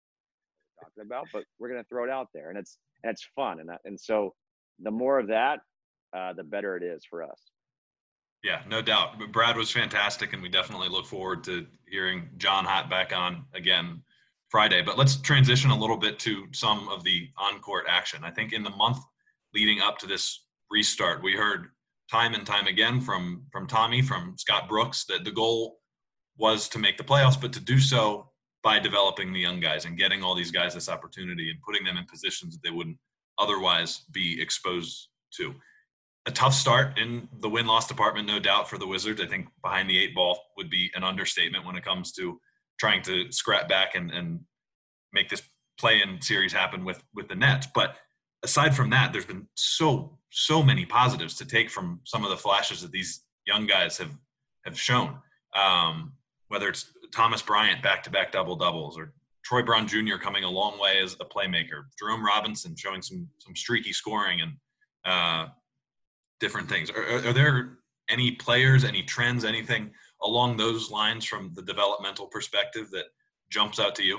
talking 0.80 1.04
about, 1.04 1.26
but 1.32 1.44
we're 1.58 1.68
to 1.68 1.84
throw 1.84 2.04
it 2.04 2.10
out 2.10 2.28
there 2.34 2.50
and 2.50 2.58
it's, 2.58 2.78
and 3.02 3.10
it's 3.10 3.26
fun. 3.34 3.60
And, 3.60 3.70
and 3.84 3.98
so 3.98 4.34
the 4.80 4.90
more 4.90 5.18
of 5.18 5.28
that, 5.28 5.60
uh, 6.16 6.32
the 6.32 6.44
better 6.44 6.76
it 6.76 6.82
is 6.82 7.04
for 7.08 7.22
us. 7.22 7.50
Yeah, 8.42 8.62
no 8.68 8.80
doubt. 8.80 9.18
But 9.18 9.32
Brad 9.32 9.56
was 9.56 9.70
fantastic, 9.70 10.32
and 10.32 10.42
we 10.42 10.48
definitely 10.48 10.88
look 10.88 11.04
forward 11.04 11.44
to 11.44 11.66
hearing 11.86 12.30
John 12.38 12.64
Hott 12.64 12.88
back 12.88 13.14
on 13.14 13.44
again 13.54 14.02
Friday. 14.48 14.80
But 14.82 14.96
let's 14.96 15.16
transition 15.16 15.70
a 15.70 15.78
little 15.78 15.98
bit 15.98 16.18
to 16.20 16.46
some 16.52 16.88
of 16.88 17.04
the 17.04 17.28
on 17.36 17.60
court 17.60 17.84
action. 17.86 18.24
I 18.24 18.30
think 18.30 18.54
in 18.54 18.62
the 18.62 18.70
month 18.70 18.98
leading 19.54 19.80
up 19.80 19.98
to 19.98 20.06
this 20.06 20.46
restart. 20.70 21.22
We 21.22 21.32
heard 21.32 21.68
time 22.10 22.34
and 22.34 22.46
time 22.46 22.66
again 22.66 23.00
from 23.00 23.44
from 23.52 23.66
Tommy, 23.66 24.00
from 24.00 24.34
Scott 24.38 24.68
Brooks, 24.68 25.04
that 25.06 25.24
the 25.24 25.32
goal 25.32 25.79
was 26.40 26.68
to 26.70 26.78
make 26.78 26.96
the 26.96 27.04
playoffs, 27.04 27.40
but 27.40 27.52
to 27.52 27.60
do 27.60 27.78
so 27.78 28.30
by 28.62 28.78
developing 28.78 29.32
the 29.32 29.40
young 29.40 29.60
guys 29.60 29.84
and 29.84 29.96
getting 29.96 30.22
all 30.22 30.34
these 30.34 30.50
guys 30.50 30.74
this 30.74 30.88
opportunity 30.88 31.50
and 31.50 31.60
putting 31.62 31.84
them 31.84 31.96
in 31.96 32.04
positions 32.06 32.54
that 32.54 32.62
they 32.62 32.74
wouldn't 32.74 32.98
otherwise 33.38 34.02
be 34.10 34.40
exposed 34.40 35.08
to. 35.34 35.54
A 36.26 36.30
tough 36.30 36.54
start 36.54 36.98
in 36.98 37.28
the 37.40 37.48
win 37.48 37.66
loss 37.66 37.86
department, 37.86 38.26
no 38.26 38.38
doubt, 38.38 38.68
for 38.68 38.78
the 38.78 38.86
Wizards. 38.86 39.20
I 39.20 39.26
think 39.26 39.48
behind 39.62 39.88
the 39.88 39.98
eight 39.98 40.14
ball 40.14 40.38
would 40.56 40.68
be 40.68 40.90
an 40.94 41.04
understatement 41.04 41.64
when 41.64 41.76
it 41.76 41.84
comes 41.84 42.12
to 42.12 42.40
trying 42.78 43.02
to 43.02 43.30
scrap 43.32 43.68
back 43.68 43.94
and, 43.94 44.10
and 44.10 44.40
make 45.12 45.28
this 45.28 45.42
play 45.78 46.02
in 46.02 46.20
series 46.20 46.52
happen 46.52 46.84
with 46.84 47.02
with 47.14 47.28
the 47.28 47.34
Nets. 47.34 47.66
But 47.74 47.96
aside 48.42 48.76
from 48.76 48.90
that, 48.90 49.12
there's 49.12 49.24
been 49.24 49.46
so 49.54 50.18
so 50.30 50.62
many 50.62 50.84
positives 50.84 51.34
to 51.36 51.46
take 51.46 51.70
from 51.70 52.00
some 52.04 52.22
of 52.24 52.30
the 52.30 52.36
flashes 52.36 52.82
that 52.82 52.92
these 52.92 53.22
young 53.46 53.66
guys 53.66 53.96
have 53.96 54.12
have 54.66 54.78
shown. 54.78 55.16
Um, 55.54 56.12
whether 56.50 56.68
it's 56.68 56.92
Thomas 57.12 57.40
Bryant 57.40 57.82
back 57.82 58.02
to 58.02 58.10
back 58.10 58.32
double 58.32 58.56
doubles 58.56 58.98
or 58.98 59.12
Troy 59.44 59.62
Brown 59.62 59.88
Jr. 59.88 60.16
coming 60.20 60.44
a 60.44 60.50
long 60.50 60.78
way 60.78 60.98
as 61.02 61.14
a 61.14 61.24
playmaker, 61.24 61.84
Jerome 61.98 62.24
Robinson 62.24 62.76
showing 62.76 63.00
some 63.00 63.26
some 63.38 63.56
streaky 63.56 63.92
scoring 63.92 64.40
and 64.42 64.52
uh, 65.04 65.46
different 66.40 66.68
things. 66.68 66.90
Are, 66.90 67.28
are, 67.28 67.32
there 67.32 67.78
any 68.08 68.32
players, 68.32 68.84
any 68.84 69.02
trends, 69.02 69.44
anything 69.44 69.90
along 70.22 70.56
those 70.56 70.90
lines 70.90 71.24
from 71.24 71.52
the 71.54 71.62
developmental 71.62 72.26
perspective 72.26 72.90
that 72.90 73.06
jumps 73.48 73.78
out 73.78 73.94
to 73.94 74.02
you? 74.02 74.18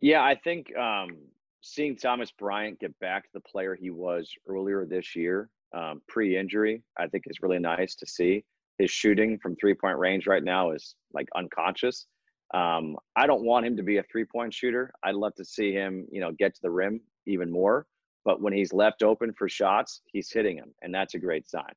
Yeah, 0.00 0.22
I 0.22 0.34
think 0.34 0.76
um, 0.76 1.16
seeing 1.62 1.96
Thomas 1.96 2.32
Bryant 2.32 2.80
get 2.80 2.98
back 2.98 3.24
to 3.24 3.30
the 3.34 3.40
player 3.40 3.74
he 3.74 3.90
was 3.90 4.30
earlier 4.46 4.84
this 4.84 5.16
year, 5.16 5.48
um, 5.72 6.02
pre-injury, 6.08 6.82
I 6.98 7.06
think 7.06 7.24
is 7.26 7.40
really 7.40 7.60
nice 7.60 7.94
to 7.96 8.06
see. 8.06 8.44
His 8.78 8.90
shooting 8.90 9.38
from 9.38 9.56
three-point 9.56 9.98
range 9.98 10.26
right 10.26 10.44
now 10.44 10.72
is 10.72 10.94
like 11.12 11.28
unconscious. 11.34 12.06
Um, 12.54 12.96
I 13.16 13.26
don't 13.26 13.44
want 13.44 13.66
him 13.66 13.76
to 13.76 13.82
be 13.82 13.96
a 13.96 14.02
three-point 14.04 14.54
shooter. 14.54 14.92
I'd 15.02 15.14
love 15.14 15.34
to 15.36 15.44
see 15.44 15.72
him, 15.72 16.06
you 16.10 16.20
know, 16.20 16.32
get 16.32 16.54
to 16.54 16.62
the 16.62 16.70
rim 16.70 17.00
even 17.26 17.50
more. 17.50 17.86
But 18.24 18.40
when 18.40 18.52
he's 18.52 18.72
left 18.72 19.02
open 19.02 19.32
for 19.32 19.48
shots, 19.48 20.02
he's 20.06 20.30
hitting 20.30 20.56
them, 20.56 20.74
and 20.82 20.94
that's 20.94 21.14
a 21.14 21.18
great 21.18 21.48
sign. 21.48 21.72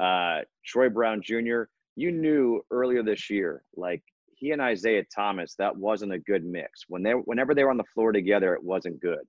Uh, 0.00 0.40
Troy 0.64 0.88
Brown 0.88 1.22
Jr. 1.22 1.62
You 1.94 2.10
knew 2.10 2.62
earlier 2.70 3.02
this 3.02 3.30
year, 3.30 3.62
like 3.76 4.02
he 4.34 4.50
and 4.50 4.60
Isaiah 4.60 5.04
Thomas, 5.14 5.54
that 5.58 5.76
wasn't 5.76 6.12
a 6.12 6.18
good 6.18 6.44
mix. 6.44 6.84
When 6.88 7.02
they 7.04 7.12
whenever 7.12 7.54
they 7.54 7.62
were 7.62 7.70
on 7.70 7.76
the 7.76 7.84
floor 7.94 8.10
together, 8.10 8.54
it 8.54 8.64
wasn't 8.64 9.00
good. 9.00 9.20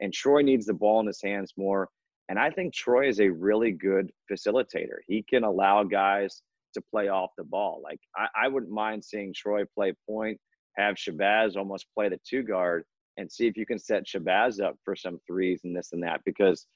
And 0.00 0.12
Troy 0.12 0.42
needs 0.42 0.66
the 0.66 0.74
ball 0.74 1.00
in 1.00 1.06
his 1.06 1.20
hands 1.20 1.52
more. 1.56 1.88
And 2.28 2.38
I 2.38 2.50
think 2.50 2.72
Troy 2.72 3.08
is 3.08 3.18
a 3.18 3.28
really 3.28 3.72
good 3.72 4.12
facilitator. 4.30 4.98
He 5.08 5.24
can 5.28 5.42
allow 5.42 5.82
guys 5.82 6.42
to 6.74 6.82
play 6.90 7.08
off 7.08 7.30
the 7.36 7.44
ball. 7.44 7.80
Like 7.82 8.00
I, 8.16 8.26
I 8.44 8.48
wouldn't 8.48 8.72
mind 8.72 9.04
seeing 9.04 9.32
Troy 9.34 9.64
play 9.74 9.94
point, 10.08 10.38
have 10.76 10.96
Shabazz 10.96 11.56
almost 11.56 11.86
play 11.94 12.08
the 12.08 12.20
two 12.28 12.42
guard, 12.42 12.84
and 13.16 13.30
see 13.30 13.46
if 13.46 13.56
you 13.56 13.66
can 13.66 13.78
set 13.78 14.06
Shabazz 14.06 14.62
up 14.62 14.76
for 14.84 14.96
some 14.96 15.18
threes 15.26 15.60
and 15.64 15.76
this 15.76 15.90
and 15.92 16.02
that. 16.02 16.20
Because 16.24 16.66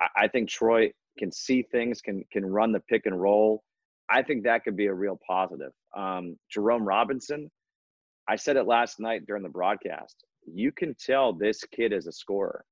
I, 0.00 0.24
I 0.24 0.28
think 0.28 0.48
Troy 0.48 0.92
can 1.18 1.32
see 1.32 1.62
things, 1.62 2.00
can 2.00 2.24
can 2.32 2.44
run 2.44 2.72
the 2.72 2.80
pick 2.80 3.06
and 3.06 3.20
roll. 3.20 3.62
I 4.08 4.22
think 4.22 4.44
that 4.44 4.64
could 4.64 4.76
be 4.76 4.86
a 4.86 4.94
real 4.94 5.18
positive. 5.26 5.72
Um, 5.96 6.36
Jerome 6.50 6.84
Robinson, 6.84 7.50
I 8.28 8.36
said 8.36 8.56
it 8.56 8.66
last 8.66 9.00
night 9.00 9.26
during 9.26 9.42
the 9.42 9.48
broadcast. 9.48 10.24
You 10.46 10.70
can 10.72 10.94
tell 10.94 11.32
this 11.32 11.64
kid 11.64 11.92
is 11.92 12.06
a 12.06 12.12
scorer. 12.12 12.64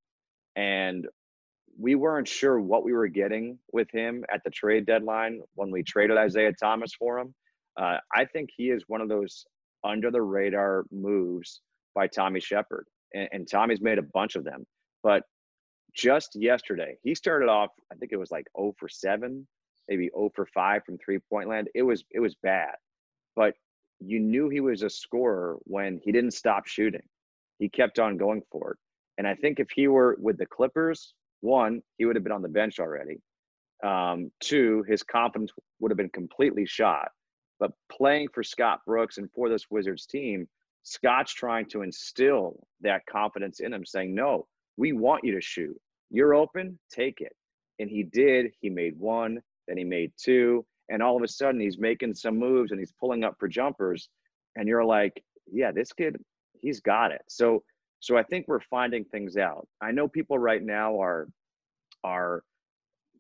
And 0.57 1.07
we 1.79 1.95
weren't 1.95 2.29
sure 2.29 2.61
what 2.61 2.85
we 2.85 2.93
were 2.93 3.09
getting 3.09 3.59
with 3.73 3.91
him 3.91 4.25
at 4.33 4.43
the 4.45 4.51
trade 4.51 4.87
deadline 4.87 5.41
when 5.55 5.71
we 5.71 5.83
traded 5.83 6.17
Isaiah 6.17 6.53
Thomas 6.53 6.95
for 6.95 7.19
him. 7.19 7.35
Uh, 7.77 7.99
I 8.15 8.25
think 8.25 8.51
he 8.57 8.71
is 8.71 8.85
one 8.87 9.01
of 9.01 9.09
those 9.09 9.45
under 9.83 10.11
the 10.11 10.23
radar 10.23 10.85
moves 10.93 11.61
by 11.95 12.07
Tommy 12.07 12.41
Sheppard, 12.41 12.87
And, 13.13 13.29
and 13.33 13.51
Tommy's 13.51 13.81
made 13.81 13.99
a 13.99 14.03
bunch 14.03 14.37
of 14.37 14.45
them. 14.45 14.65
But 15.03 15.25
just 15.95 16.37
yesterday, 16.37 16.97
he 17.03 17.15
started 17.15 17.49
off, 17.49 17.71
I 17.93 17.97
think 17.97 18.13
it 18.13 18.17
was 18.17 18.31
like 18.31 18.47
0 18.57 18.75
for 18.79 18.89
7 18.89 19.47
maybe 19.89 20.11
0 20.15 20.31
for 20.35 20.47
5 20.47 20.85
from 20.85 20.99
three 20.99 21.19
point 21.31 21.49
land. 21.49 21.69
It 21.75 21.83
was 21.83 22.05
it 22.11 22.21
was 22.21 22.35
bad. 22.37 22.75
But 23.37 23.55
you 24.01 24.21
knew 24.21 24.49
he 24.49 24.61
was 24.61 24.83
a 24.83 24.91
scorer 24.91 25.59
when 25.65 26.01
he 26.03 26.13
didn't 26.13 26.33
stop 26.33 26.67
shooting. 26.67 27.03
He 27.59 27.69
kept 27.69 27.99
on 27.99 28.17
going 28.17 28.43
for 28.51 28.73
it. 28.73 28.79
And 29.19 29.27
I 29.27 29.35
think 29.35 29.61
if 29.61 29.69
he 29.71 29.87
were 29.89 30.17
with 30.21 30.39
the 30.39 30.47
Clippers, 30.47 31.15
one, 31.45 31.83
he 31.99 32.07
would 32.07 32.17
have 32.17 32.25
been 32.25 32.33
on 32.33 32.43
the 32.43 32.49
bench 32.49 32.81
already. 32.81 33.21
Um, 33.85 34.31
two, 34.41 34.85
his 34.89 35.03
confidence 35.03 35.53
would 35.79 35.91
have 35.91 35.99
been 35.99 36.09
completely 36.09 36.67
shot. 36.67 37.09
But 37.61 37.73
playing 37.91 38.29
for 38.35 38.43
Scott 38.43 38.81
Brooks 38.87 39.19
and 39.19 39.31
for 39.33 39.49
this 39.49 39.67
Wizards 39.71 40.07
team, 40.07 40.49
Scott's 40.83 41.33
trying 41.33 41.67
to 41.67 41.83
instill 41.83 42.67
that 42.81 43.07
confidence 43.07 43.61
in 43.61 43.73
him, 43.73 43.85
saying, 43.85 44.15
No, 44.15 44.47
we 44.77 44.93
want 44.93 45.25
you 45.25 45.35
to 45.35 45.41
shoot. 45.41 45.77
You're 46.11 46.35
open, 46.35 46.79
take 46.91 47.21
it. 47.21 47.33
And 47.79 47.89
he 47.91 48.03
did. 48.03 48.53
He 48.61 48.71
made 48.71 48.99
one, 48.99 49.41
then 49.67 49.77
he 49.77 49.85
made 49.85 50.13
two, 50.17 50.65
and 50.89 51.03
all 51.03 51.17
of 51.17 51.23
a 51.23 51.29
sudden 51.29 51.61
he's 51.61 51.79
making 51.79 52.15
some 52.15 52.39
moves 52.39 52.71
and 52.71 52.79
he's 52.79 52.93
pulling 53.01 53.25
up 53.25 53.37
for 53.39 53.49
jumpers, 53.49 54.09
and 54.57 54.69
you're 54.69 54.85
like, 54.85 55.23
yeah, 55.51 55.73
this 55.73 55.93
kid, 55.93 56.17
he's 56.61 56.81
got 56.81 57.13
it. 57.13 57.23
So, 57.29 57.63
so 58.05 58.19
I 58.19 58.23
think 58.23 58.47
we're 58.47 58.61
finding 58.61 59.07
things 59.07 59.39
out. 59.39 59.67
I 59.81 59.91
know 59.91 60.09
people 60.09 60.39
right 60.39 60.63
now 60.63 61.01
are, 61.01 61.27
are, 62.05 62.43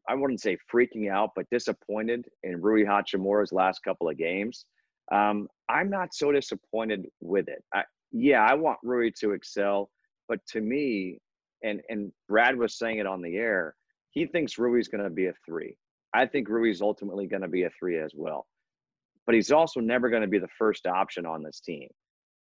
I 0.07 0.15
wouldn't 0.15 0.43
say 0.43 0.59
freaking 0.71 1.11
out, 1.11 1.31
but 1.35 1.47
disappointed 1.51 2.27
in 2.43 2.61
Rui 2.61 2.85
Hachimura's 2.85 3.51
last 3.51 3.81
couple 3.83 4.11
of 4.11 4.19
games. 4.19 4.67
Um, 5.11 5.49
I'm 5.71 5.89
not 5.89 6.13
so 6.13 6.33
disappointed 6.33 7.07
with 7.23 7.49
it. 7.49 7.65
I, 7.73 7.85
yeah, 8.13 8.45
I 8.45 8.53
want 8.53 8.79
Rui 8.83 9.11
to 9.21 9.33
excel, 9.33 9.89
but 10.29 10.41
to 10.49 10.61
me, 10.61 11.19
and 11.63 11.81
and 11.89 12.13
Brad 12.29 12.55
was 12.55 12.77
saying 12.77 12.99
it 12.99 13.07
on 13.07 13.23
the 13.23 13.37
air, 13.37 13.75
he 14.11 14.27
thinks 14.27 14.59
Rui's 14.59 14.89
going 14.89 15.03
to 15.03 15.09
be 15.09 15.29
a 15.29 15.35
three. 15.47 15.79
I 16.13 16.27
think 16.27 16.51
Rui's 16.51 16.83
ultimately 16.83 17.27
going 17.27 17.41
to 17.41 17.49
be 17.49 17.63
a 17.63 17.71
three 17.79 17.99
as 17.99 18.13
well. 18.15 18.47
But 19.25 19.35
he's 19.35 19.51
also 19.51 19.81
never 19.81 20.11
going 20.11 20.21
to 20.21 20.29
be 20.29 20.39
the 20.39 20.49
first 20.59 20.87
option 20.87 21.25
on 21.25 21.43
this 21.43 21.61
team. 21.61 21.89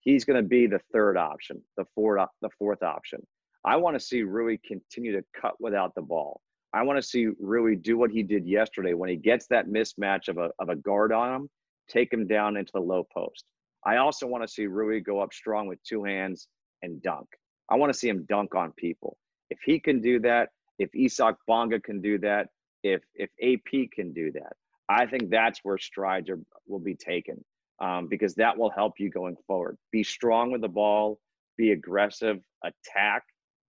He's 0.02 0.26
going 0.26 0.42
to 0.42 0.48
be 0.48 0.68
the 0.68 0.82
third 0.92 1.16
option, 1.16 1.62
the 1.78 1.86
fourth, 1.96 2.30
the 2.42 2.50
fourth 2.58 2.84
option. 2.84 3.26
I 3.64 3.78
want 3.78 3.96
to 3.96 4.00
see 4.00 4.24
Rui 4.24 4.58
continue 4.66 5.12
to 5.14 5.24
cut 5.40 5.54
without 5.60 5.94
the 5.96 6.02
ball. 6.02 6.42
I 6.74 6.84
want 6.84 6.98
to 6.98 7.08
see 7.08 7.28
Rui 7.40 7.76
do 7.76 7.98
what 7.98 8.12
he 8.12 8.24
did 8.24 8.48
yesterday 8.48 8.94
when 8.94 9.10
he 9.10 9.16
gets 9.16 9.46
that 9.48 9.68
mismatch 9.68 10.28
of 10.28 10.38
a, 10.38 10.50
of 10.58 10.70
a 10.70 10.76
guard 10.76 11.12
on 11.12 11.36
him, 11.36 11.50
take 11.88 12.12
him 12.12 12.26
down 12.26 12.58
into 12.58 12.72
the 12.74 12.80
low 12.80 13.06
post. 13.14 13.46
I 13.86 13.98
also 13.98 14.26
want 14.26 14.44
to 14.44 14.48
see 14.48 14.66
Rui 14.66 15.02
go 15.02 15.20
up 15.20 15.34
strong 15.34 15.68
with 15.68 15.84
two 15.84 16.04
hands 16.04 16.48
and 16.82 17.02
dunk. 17.04 17.28
I 17.70 17.76
want 17.76 17.94
to 17.94 17.98
see 17.98 18.10
him 18.10 18.26
dunk 18.28 18.56
on 18.56 18.72
people. 18.72 19.18
If 19.50 19.60
he 19.66 19.80
can 19.80 20.02
do 20.02 20.20
that, 20.22 20.50
if 20.80 20.90
Isaac 20.96 21.36
Bonga 21.48 21.80
can 21.80 22.02
do 22.02 22.18
that, 22.20 22.48
if 22.84 23.02
if 23.14 23.30
AP 23.42 23.92
can 23.94 24.14
do 24.14 24.32
that, 24.32 24.54
I 24.90 25.06
think 25.06 25.30
that's 25.30 25.60
where 25.64 25.78
strides 25.78 26.30
are, 26.30 26.40
will 26.68 26.80
be 26.80 26.96
taken 26.96 27.44
um, 27.82 28.08
because 28.08 28.36
that 28.36 28.58
will 28.58 28.70
help 28.70 28.94
you 29.00 29.10
going 29.10 29.36
forward. 29.48 29.78
Be 29.92 30.04
strong 30.04 30.52
with 30.52 30.62
the 30.62 30.70
ball, 30.70 31.20
be 31.58 31.72
aggressive, 31.72 32.38
attack, 32.64 33.24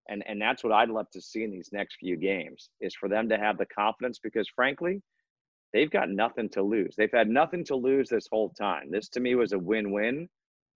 and 0.08 0.22
and 0.26 0.40
that's 0.40 0.62
what 0.62 0.72
I'd 0.72 0.90
love 0.90 1.10
to 1.12 1.20
see 1.20 1.42
in 1.42 1.50
these 1.50 1.70
next 1.72 1.96
few 1.96 2.16
games 2.16 2.70
is 2.80 2.94
for 2.94 3.08
them 3.08 3.28
to 3.30 3.38
have 3.38 3.58
the 3.58 3.66
confidence 3.66 4.18
because 4.22 4.48
frankly, 4.48 5.00
they've 5.72 5.90
got 5.90 6.10
nothing 6.10 6.48
to 6.50 6.62
lose. 6.62 6.94
They've 6.96 7.10
had 7.12 7.28
nothing 7.28 7.64
to 7.66 7.76
lose 7.76 8.08
this 8.08 8.28
whole 8.30 8.50
time. 8.50 8.90
This 8.90 9.08
to 9.10 9.20
me 9.20 9.34
was 9.34 9.52
a 9.52 9.58
win-win. 9.58 10.28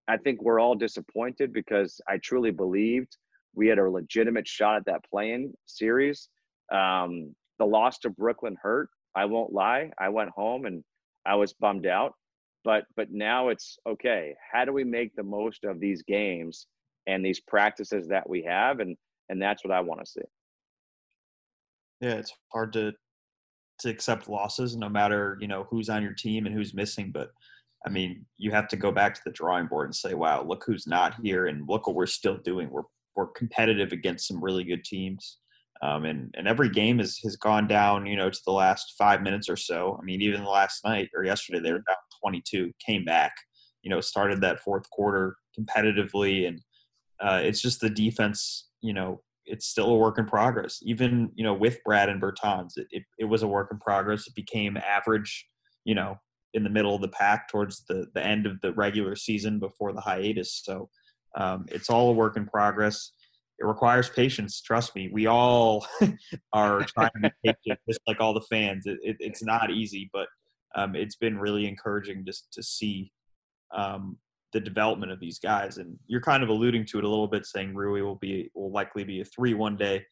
I 0.08 0.16
think 0.16 0.42
we're 0.42 0.60
all 0.60 0.74
disappointed 0.74 1.52
because 1.52 2.00
I 2.08 2.18
truly 2.18 2.52
believed 2.52 3.16
we 3.54 3.66
had 3.66 3.78
a 3.78 3.90
legitimate 3.90 4.46
shot 4.46 4.76
at 4.76 4.84
that 4.86 5.04
play 5.10 5.32
in 5.32 5.52
series. 5.66 6.28
Um, 6.72 7.34
the 7.58 7.66
loss 7.66 7.98
to 8.00 8.10
Brooklyn 8.10 8.56
hurt. 8.60 8.88
I 9.14 9.24
won't 9.24 9.52
lie. 9.52 9.90
I 9.98 10.10
went 10.10 10.30
home 10.30 10.66
and 10.66 10.84
I 11.24 11.34
was 11.34 11.54
bummed 11.54 11.86
out. 11.86 12.14
But 12.66 12.84
but 12.96 13.12
now 13.12 13.48
it's 13.48 13.78
okay. 13.88 14.34
How 14.52 14.64
do 14.64 14.72
we 14.72 14.82
make 14.82 15.14
the 15.14 15.22
most 15.22 15.62
of 15.62 15.78
these 15.78 16.02
games 16.02 16.66
and 17.06 17.24
these 17.24 17.38
practices 17.38 18.08
that 18.08 18.28
we 18.28 18.42
have? 18.42 18.80
And 18.80 18.96
and 19.28 19.40
that's 19.40 19.64
what 19.64 19.72
I 19.72 19.80
want 19.80 20.00
to 20.00 20.06
see. 20.06 20.22
Yeah, 22.00 22.14
it's 22.14 22.34
hard 22.52 22.72
to 22.72 22.92
to 23.78 23.88
accept 23.88 24.28
losses 24.28 24.76
no 24.76 24.88
matter, 24.88 25.38
you 25.40 25.46
know, 25.46 25.68
who's 25.70 25.88
on 25.88 26.02
your 26.02 26.12
team 26.12 26.46
and 26.46 26.54
who's 26.54 26.74
missing. 26.74 27.12
But 27.12 27.30
I 27.86 27.90
mean, 27.90 28.26
you 28.36 28.50
have 28.50 28.66
to 28.68 28.76
go 28.76 28.90
back 28.90 29.14
to 29.14 29.20
the 29.24 29.30
drawing 29.30 29.68
board 29.68 29.86
and 29.86 29.94
say, 29.94 30.14
wow, 30.14 30.42
look 30.42 30.64
who's 30.66 30.88
not 30.88 31.14
here 31.22 31.46
and 31.46 31.68
look 31.68 31.86
what 31.86 31.94
we're 31.94 32.06
still 32.06 32.38
doing. 32.38 32.68
We're 32.68 32.82
we're 33.14 33.28
competitive 33.28 33.92
against 33.92 34.26
some 34.26 34.42
really 34.42 34.64
good 34.64 34.82
teams. 34.82 35.38
Um, 35.82 36.04
and, 36.04 36.34
and 36.36 36.48
every 36.48 36.70
game 36.70 36.98
has, 36.98 37.18
has 37.22 37.36
gone 37.36 37.66
down, 37.66 38.06
you 38.06 38.16
know, 38.16 38.30
to 38.30 38.40
the 38.46 38.52
last 38.52 38.94
five 38.98 39.22
minutes 39.22 39.48
or 39.48 39.56
so. 39.56 39.98
I 40.00 40.04
mean, 40.04 40.22
even 40.22 40.44
last 40.44 40.84
night 40.84 41.10
or 41.14 41.24
yesterday, 41.24 41.60
they 41.60 41.72
were 41.72 41.82
down 41.86 41.96
22, 42.22 42.72
came 42.84 43.04
back, 43.04 43.32
you 43.82 43.90
know, 43.90 44.00
started 44.00 44.40
that 44.40 44.60
fourth 44.60 44.88
quarter 44.90 45.36
competitively. 45.58 46.48
And 46.48 46.60
uh, 47.20 47.40
it's 47.42 47.60
just 47.60 47.80
the 47.80 47.90
defense, 47.90 48.68
you 48.80 48.94
know, 48.94 49.20
it's 49.44 49.66
still 49.66 49.90
a 49.90 49.96
work 49.96 50.18
in 50.18 50.26
progress. 50.26 50.80
Even, 50.82 51.30
you 51.34 51.44
know, 51.44 51.54
with 51.54 51.78
Brad 51.84 52.08
and 52.08 52.20
Bertans, 52.20 52.76
it, 52.76 52.86
it, 52.90 53.02
it 53.18 53.24
was 53.24 53.42
a 53.42 53.48
work 53.48 53.68
in 53.70 53.78
progress. 53.78 54.26
It 54.26 54.34
became 54.34 54.76
average, 54.76 55.46
you 55.84 55.94
know, 55.94 56.16
in 56.54 56.64
the 56.64 56.70
middle 56.70 56.94
of 56.94 57.02
the 57.02 57.08
pack 57.08 57.48
towards 57.48 57.84
the 57.84 58.06
the 58.14 58.24
end 58.24 58.46
of 58.46 58.60
the 58.62 58.72
regular 58.72 59.14
season 59.14 59.58
before 59.58 59.92
the 59.92 60.00
hiatus. 60.00 60.62
So 60.64 60.88
um, 61.36 61.66
it's 61.68 61.90
all 61.90 62.10
a 62.10 62.14
work 62.14 62.36
in 62.36 62.46
progress. 62.46 63.12
It 63.58 63.64
requires 63.64 64.08
patience. 64.08 64.60
Trust 64.60 64.94
me. 64.94 65.08
We 65.12 65.26
all 65.26 65.86
are 66.52 66.80
trying 66.96 67.10
to 67.22 67.30
be 67.42 67.52
patient, 67.52 67.80
just 67.88 68.00
like 68.06 68.20
all 68.20 68.34
the 68.34 68.46
fans. 68.50 68.86
It, 68.86 68.98
it, 69.02 69.16
it's 69.20 69.42
not 69.42 69.70
easy, 69.70 70.10
but 70.12 70.28
um, 70.74 70.94
it's 70.94 71.16
been 71.16 71.38
really 71.38 71.66
encouraging 71.66 72.24
just 72.26 72.52
to 72.52 72.62
see 72.62 73.10
um, 73.74 74.18
the 74.52 74.60
development 74.60 75.10
of 75.10 75.20
these 75.20 75.38
guys. 75.38 75.78
And 75.78 75.98
you're 76.06 76.20
kind 76.20 76.42
of 76.42 76.50
alluding 76.50 76.84
to 76.86 76.98
it 76.98 77.04
a 77.04 77.08
little 77.08 77.28
bit, 77.28 77.46
saying 77.46 77.74
Rui 77.74 78.02
will 78.02 78.16
be 78.16 78.50
will 78.54 78.72
likely 78.72 79.04
be 79.04 79.20
a 79.20 79.24
three 79.24 79.54
one 79.54 79.76
day. 79.76 80.04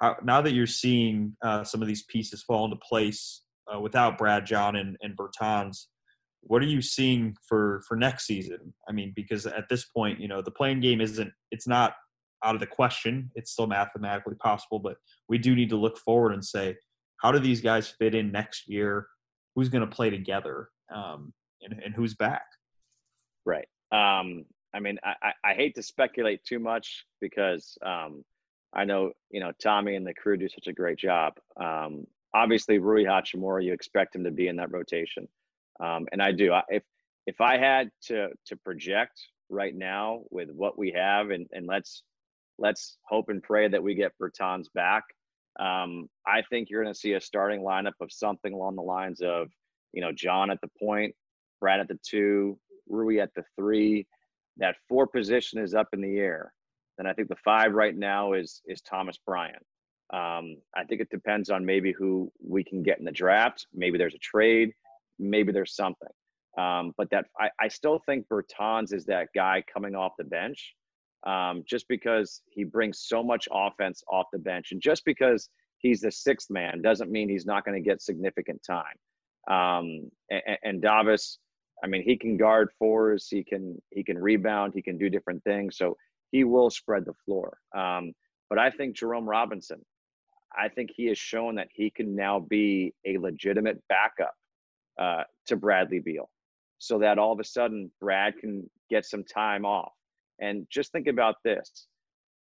How, 0.00 0.16
now 0.22 0.42
that 0.42 0.52
you're 0.52 0.66
seeing 0.66 1.36
uh, 1.42 1.64
some 1.64 1.80
of 1.80 1.88
these 1.88 2.04
pieces 2.04 2.42
fall 2.42 2.64
into 2.64 2.76
place 2.76 3.42
uh, 3.72 3.80
without 3.80 4.18
Brad 4.18 4.44
John 4.44 4.76
and, 4.76 4.96
and 5.00 5.16
Bertans, 5.16 5.86
what 6.42 6.60
are 6.62 6.66
you 6.66 6.82
seeing 6.82 7.36
for 7.48 7.82
for 7.86 7.96
next 7.96 8.26
season? 8.26 8.74
I 8.88 8.92
mean, 8.92 9.12
because 9.14 9.46
at 9.46 9.68
this 9.68 9.84
point, 9.86 10.20
you 10.20 10.28
know, 10.28 10.42
the 10.42 10.50
play 10.50 10.72
in 10.72 10.80
game 10.80 11.00
isn't 11.00 11.32
it's 11.50 11.68
not 11.68 11.94
out 12.44 12.54
of 12.54 12.60
the 12.60 12.66
question. 12.66 13.30
It's 13.34 13.52
still 13.52 13.66
mathematically 13.66 14.34
possible, 14.36 14.78
but 14.78 14.96
we 15.28 15.38
do 15.38 15.54
need 15.54 15.70
to 15.70 15.76
look 15.76 15.98
forward 15.98 16.32
and 16.32 16.44
say, 16.44 16.76
how 17.22 17.30
do 17.32 17.38
these 17.38 17.60
guys 17.60 17.88
fit 17.88 18.14
in 18.14 18.32
next 18.32 18.68
year? 18.68 19.06
Who's 19.54 19.68
going 19.68 19.88
to 19.88 19.94
play 19.94 20.10
together, 20.10 20.68
um, 20.94 21.32
and, 21.62 21.80
and 21.84 21.94
who's 21.94 22.14
back? 22.14 22.46
Right. 23.44 23.68
Um, 23.92 24.44
I 24.74 24.80
mean, 24.80 24.98
I, 25.04 25.32
I, 25.44 25.54
hate 25.54 25.74
to 25.74 25.82
speculate 25.82 26.42
too 26.44 26.58
much 26.58 27.04
because 27.20 27.76
um, 27.84 28.24
I 28.72 28.84
know 28.84 29.12
you 29.30 29.40
know 29.40 29.52
Tommy 29.62 29.96
and 29.96 30.06
the 30.06 30.14
crew 30.14 30.36
do 30.36 30.48
such 30.48 30.66
a 30.66 30.72
great 30.72 30.98
job. 30.98 31.34
Um, 31.60 32.06
obviously, 32.34 32.78
Rui 32.78 33.04
Hachimura, 33.04 33.62
you 33.62 33.72
expect 33.72 34.16
him 34.16 34.24
to 34.24 34.30
be 34.30 34.48
in 34.48 34.56
that 34.56 34.72
rotation, 34.72 35.28
um, 35.80 36.06
and 36.12 36.22
I 36.22 36.32
do. 36.32 36.54
If 36.68 36.82
if 37.26 37.40
I 37.40 37.58
had 37.58 37.90
to 38.06 38.30
to 38.46 38.56
project 38.56 39.20
right 39.50 39.74
now 39.74 40.22
with 40.30 40.50
what 40.50 40.78
we 40.78 40.92
have, 40.92 41.30
and 41.30 41.46
and 41.52 41.66
let's 41.66 42.02
let's 42.62 42.98
hope 43.08 43.28
and 43.28 43.42
pray 43.42 43.68
that 43.68 43.82
we 43.82 43.94
get 43.94 44.12
Bertans 44.22 44.66
back. 44.72 45.02
Um, 45.58 46.08
I 46.26 46.42
think 46.48 46.70
you're 46.70 46.82
going 46.82 46.94
to 46.94 46.98
see 46.98 47.14
a 47.14 47.20
starting 47.20 47.60
lineup 47.60 47.98
of 48.00 48.10
something 48.10 48.54
along 48.54 48.76
the 48.76 48.82
lines 48.82 49.20
of, 49.20 49.48
you 49.92 50.00
know, 50.00 50.12
John 50.12 50.50
at 50.50 50.60
the 50.62 50.70
point, 50.80 51.14
Brad 51.60 51.80
at 51.80 51.88
the 51.88 51.98
two, 52.08 52.58
Rui 52.88 53.18
at 53.18 53.34
the 53.34 53.42
three. 53.58 54.06
That 54.58 54.76
four 54.88 55.06
position 55.06 55.60
is 55.60 55.74
up 55.74 55.88
in 55.92 56.00
the 56.00 56.18
air. 56.18 56.54
Then 56.96 57.06
I 57.06 57.12
think 57.12 57.28
the 57.28 57.36
five 57.44 57.72
right 57.72 57.96
now 57.96 58.34
is 58.34 58.62
is 58.66 58.80
Thomas 58.82 59.18
Bryant. 59.26 59.64
Um, 60.12 60.56
I 60.76 60.84
think 60.86 61.00
it 61.00 61.08
depends 61.10 61.50
on 61.50 61.64
maybe 61.64 61.90
who 61.92 62.30
we 62.46 62.62
can 62.62 62.82
get 62.82 62.98
in 62.98 63.04
the 63.04 63.12
draft. 63.12 63.66
Maybe 63.74 63.98
there's 63.98 64.14
a 64.14 64.18
trade. 64.18 64.72
Maybe 65.18 65.52
there's 65.52 65.74
something. 65.74 66.08
Um, 66.58 66.92
but 66.98 67.08
that 67.10 67.24
I, 67.40 67.48
I 67.58 67.68
still 67.68 67.98
think 68.04 68.26
Bertans 68.28 68.92
is 68.92 69.06
that 69.06 69.28
guy 69.34 69.64
coming 69.72 69.94
off 69.94 70.12
the 70.18 70.24
bench 70.24 70.74
um, 71.26 71.62
just 71.66 71.86
because 71.88 72.42
he 72.50 72.64
brings 72.64 73.00
so 73.00 73.22
much 73.22 73.48
offense 73.52 74.02
off 74.10 74.26
the 74.32 74.38
bench. 74.38 74.72
And 74.72 74.80
just 74.80 75.04
because 75.04 75.48
he's 75.78 76.00
the 76.00 76.10
sixth 76.10 76.50
man 76.50 76.82
doesn't 76.82 77.10
mean 77.10 77.28
he's 77.28 77.46
not 77.46 77.64
going 77.64 77.80
to 77.80 77.88
get 77.88 78.02
significant 78.02 78.60
time. 78.66 78.96
Um, 79.50 80.10
and, 80.30 80.58
and 80.62 80.82
Davis, 80.82 81.38
I 81.82 81.88
mean, 81.88 82.02
he 82.02 82.16
can 82.16 82.36
guard 82.36 82.70
fours, 82.78 83.26
he 83.28 83.42
can 83.42 83.80
he 83.90 84.04
can 84.04 84.18
rebound, 84.18 84.72
he 84.74 84.82
can 84.82 84.98
do 84.98 85.10
different 85.10 85.42
things. 85.44 85.76
So 85.76 85.96
he 86.30 86.44
will 86.44 86.70
spread 86.70 87.04
the 87.04 87.14
floor. 87.24 87.58
Um, 87.76 88.12
but 88.48 88.58
I 88.58 88.70
think 88.70 88.96
Jerome 88.96 89.28
Robinson, 89.28 89.84
I 90.56 90.68
think 90.68 90.90
he 90.94 91.06
has 91.06 91.18
shown 91.18 91.56
that 91.56 91.68
he 91.72 91.90
can 91.90 92.14
now 92.14 92.38
be 92.40 92.94
a 93.06 93.18
legitimate 93.18 93.82
backup 93.88 94.34
uh, 95.00 95.24
to 95.46 95.56
Bradley 95.56 96.00
Beal, 96.00 96.30
so 96.78 96.98
that 96.98 97.18
all 97.18 97.32
of 97.32 97.40
a 97.40 97.44
sudden 97.44 97.90
Brad 98.00 98.34
can 98.38 98.68
get 98.90 99.04
some 99.04 99.24
time 99.24 99.64
off. 99.64 99.92
And 100.42 100.66
just 100.70 100.92
think 100.92 101.06
about 101.06 101.36
this 101.44 101.86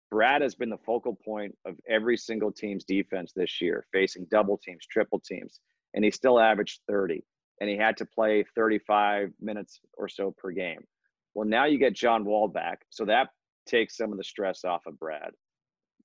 Brad 0.10 0.42
has 0.42 0.56
been 0.56 0.70
the 0.70 0.78
focal 0.86 1.18
point 1.26 1.54
of 1.66 1.76
every 1.90 2.16
single 2.16 2.52
team's 2.52 2.86
defense 2.86 3.34
this 3.36 3.60
year, 3.60 3.86
facing 3.92 4.28
double 4.32 4.58
teams, 4.58 4.86
triple 4.90 5.20
teams, 5.20 5.60
and 5.94 6.06
he 6.06 6.12
still 6.12 6.40
averaged 6.40 6.80
30. 6.88 7.24
And 7.60 7.70
he 7.70 7.76
had 7.76 7.98
to 7.98 8.06
play 8.06 8.46
35 8.56 9.32
minutes 9.42 9.82
or 9.98 10.08
so 10.08 10.34
per 10.38 10.52
game. 10.52 10.82
Well, 11.34 11.48
now 11.48 11.66
you 11.66 11.78
get 11.78 11.96
John 11.96 12.24
Wall 12.24 12.48
back, 12.48 12.84
so 12.90 13.04
that 13.06 13.30
takes 13.68 13.98
some 13.98 14.12
of 14.12 14.18
the 14.18 14.24
stress 14.24 14.64
off 14.64 14.86
of 14.86 14.98
Brad. 14.98 15.32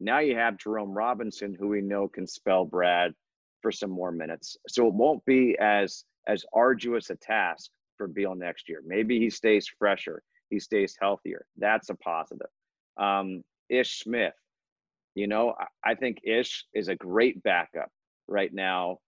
Now 0.00 0.18
you 0.18 0.35
have 0.35 0.59
Jerome 0.59 0.92
Robinson, 0.92 1.55
who 1.59 1.68
we 1.68 1.81
know 1.81 2.09
can 2.09 2.26
spell 2.26 2.64
Brad 2.64 3.12
for 3.61 3.70
some 3.70 3.90
more 3.90 4.11
minutes. 4.11 4.57
So 4.66 4.88
it 4.88 4.94
won't 4.94 5.24
be 5.26 5.57
as 5.61 6.05
as 6.26 6.44
arduous 6.52 7.11
a 7.11 7.16
task 7.16 7.70
for 7.96 8.09
Beal 8.09 8.35
next 8.35 8.68
year. 8.68 8.83
Maybe 8.85 9.18
he 9.18 9.31
stays 9.31 9.68
fresher 9.78 10.22
he 10.52 10.60
stays 10.60 10.94
healthier. 11.00 11.46
That's 11.56 11.88
a 11.88 11.94
positive. 11.94 12.46
Um, 12.98 13.42
Ish 13.70 14.00
Smith, 14.00 14.34
you 15.14 15.26
know, 15.26 15.54
I 15.82 15.94
think 15.94 16.18
Ish 16.24 16.66
is 16.74 16.88
a 16.88 16.94
great 16.94 17.42
backup 17.42 17.90
right 18.28 18.52
now 18.52 18.98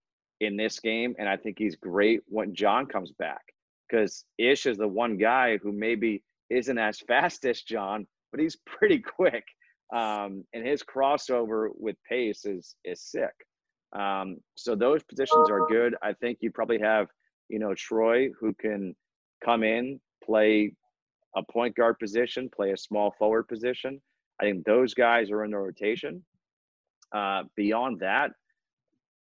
in 0.41 0.57
this 0.57 0.79
game. 0.79 1.15
And 1.19 1.29
I 1.29 1.37
think 1.37 1.57
he's 1.59 1.75
great 1.75 2.21
when 2.25 2.55
John 2.55 2.87
comes 2.87 3.11
back 3.11 3.43
because 3.87 4.25
Ish 4.39 4.65
is 4.65 4.77
the 4.77 4.87
one 4.87 5.17
guy 5.17 5.57
who 5.57 5.71
maybe 5.71 6.23
isn't 6.49 6.77
as 6.77 6.99
fast 7.07 7.45
as 7.45 7.61
John, 7.61 8.07
but 8.31 8.41
he's 8.41 8.57
pretty 8.65 8.99
quick. 8.99 9.43
Um, 9.93 10.43
and 10.51 10.65
his 10.65 10.81
crossover 10.81 11.69
with 11.77 11.95
pace 12.09 12.43
is 12.45 12.75
is 12.83 13.01
sick. 13.01 13.35
Um, 13.95 14.37
so 14.55 14.75
those 14.75 15.03
positions 15.03 15.51
are 15.51 15.67
good. 15.67 15.95
I 16.01 16.13
think 16.13 16.39
you 16.41 16.51
probably 16.51 16.79
have, 16.79 17.07
you 17.49 17.59
know, 17.59 17.75
Troy 17.75 18.29
who 18.39 18.53
can 18.55 18.95
come 19.43 19.63
in, 19.63 20.01
play 20.23 20.73
a 21.35 21.43
point 21.43 21.75
guard 21.75 21.99
position, 21.99 22.49
play 22.53 22.71
a 22.71 22.77
small 22.77 23.13
forward 23.17 23.47
position. 23.47 24.01
I 24.39 24.45
think 24.45 24.65
those 24.65 24.93
guys 24.93 25.31
are 25.31 25.43
in 25.43 25.51
the 25.51 25.57
rotation. 25.57 26.23
Uh, 27.13 27.43
beyond 27.55 27.99
that, 27.99 28.31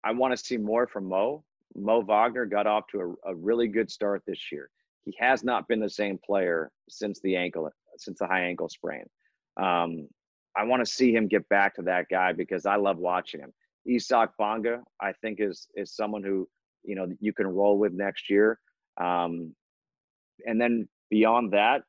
I 0.04 0.12
want 0.12 0.36
to 0.36 0.44
see 0.44 0.56
more 0.56 0.86
from 0.86 1.08
Mo. 1.08 1.44
Mo 1.74 2.02
Wagner 2.02 2.46
got 2.46 2.66
off 2.66 2.84
to 2.92 3.16
a, 3.24 3.30
a, 3.30 3.34
really 3.34 3.66
good 3.66 3.90
start 3.90 4.22
this 4.26 4.52
year. 4.52 4.68
He 5.04 5.14
has 5.18 5.42
not 5.42 5.68
been 5.68 5.80
the 5.80 5.88
same 5.88 6.18
player 6.24 6.70
since 6.88 7.20
the 7.20 7.34
ankle, 7.34 7.70
since 7.96 8.18
the 8.18 8.26
high 8.26 8.42
ankle 8.42 8.68
sprain. 8.68 9.04
Um, 9.56 10.08
I 10.56 10.64
want 10.64 10.84
to 10.84 10.92
see 10.92 11.14
him 11.14 11.28
get 11.28 11.48
back 11.48 11.74
to 11.76 11.82
that 11.82 12.06
guy 12.10 12.32
because 12.32 12.66
I 12.66 12.76
love 12.76 12.98
watching 12.98 13.40
him. 13.40 13.52
Isaac 13.88 14.30
Bonga, 14.38 14.82
I 15.00 15.12
think, 15.12 15.38
is 15.40 15.66
is 15.74 15.96
someone 15.96 16.22
who 16.22 16.48
you 16.84 16.94
know 16.94 17.06
you 17.20 17.32
can 17.32 17.46
roll 17.46 17.78
with 17.78 17.92
next 17.92 18.30
year. 18.30 18.58
Um, 19.00 19.54
and 20.46 20.60
then 20.60 20.88
beyond 21.10 21.52
that, 21.52 21.82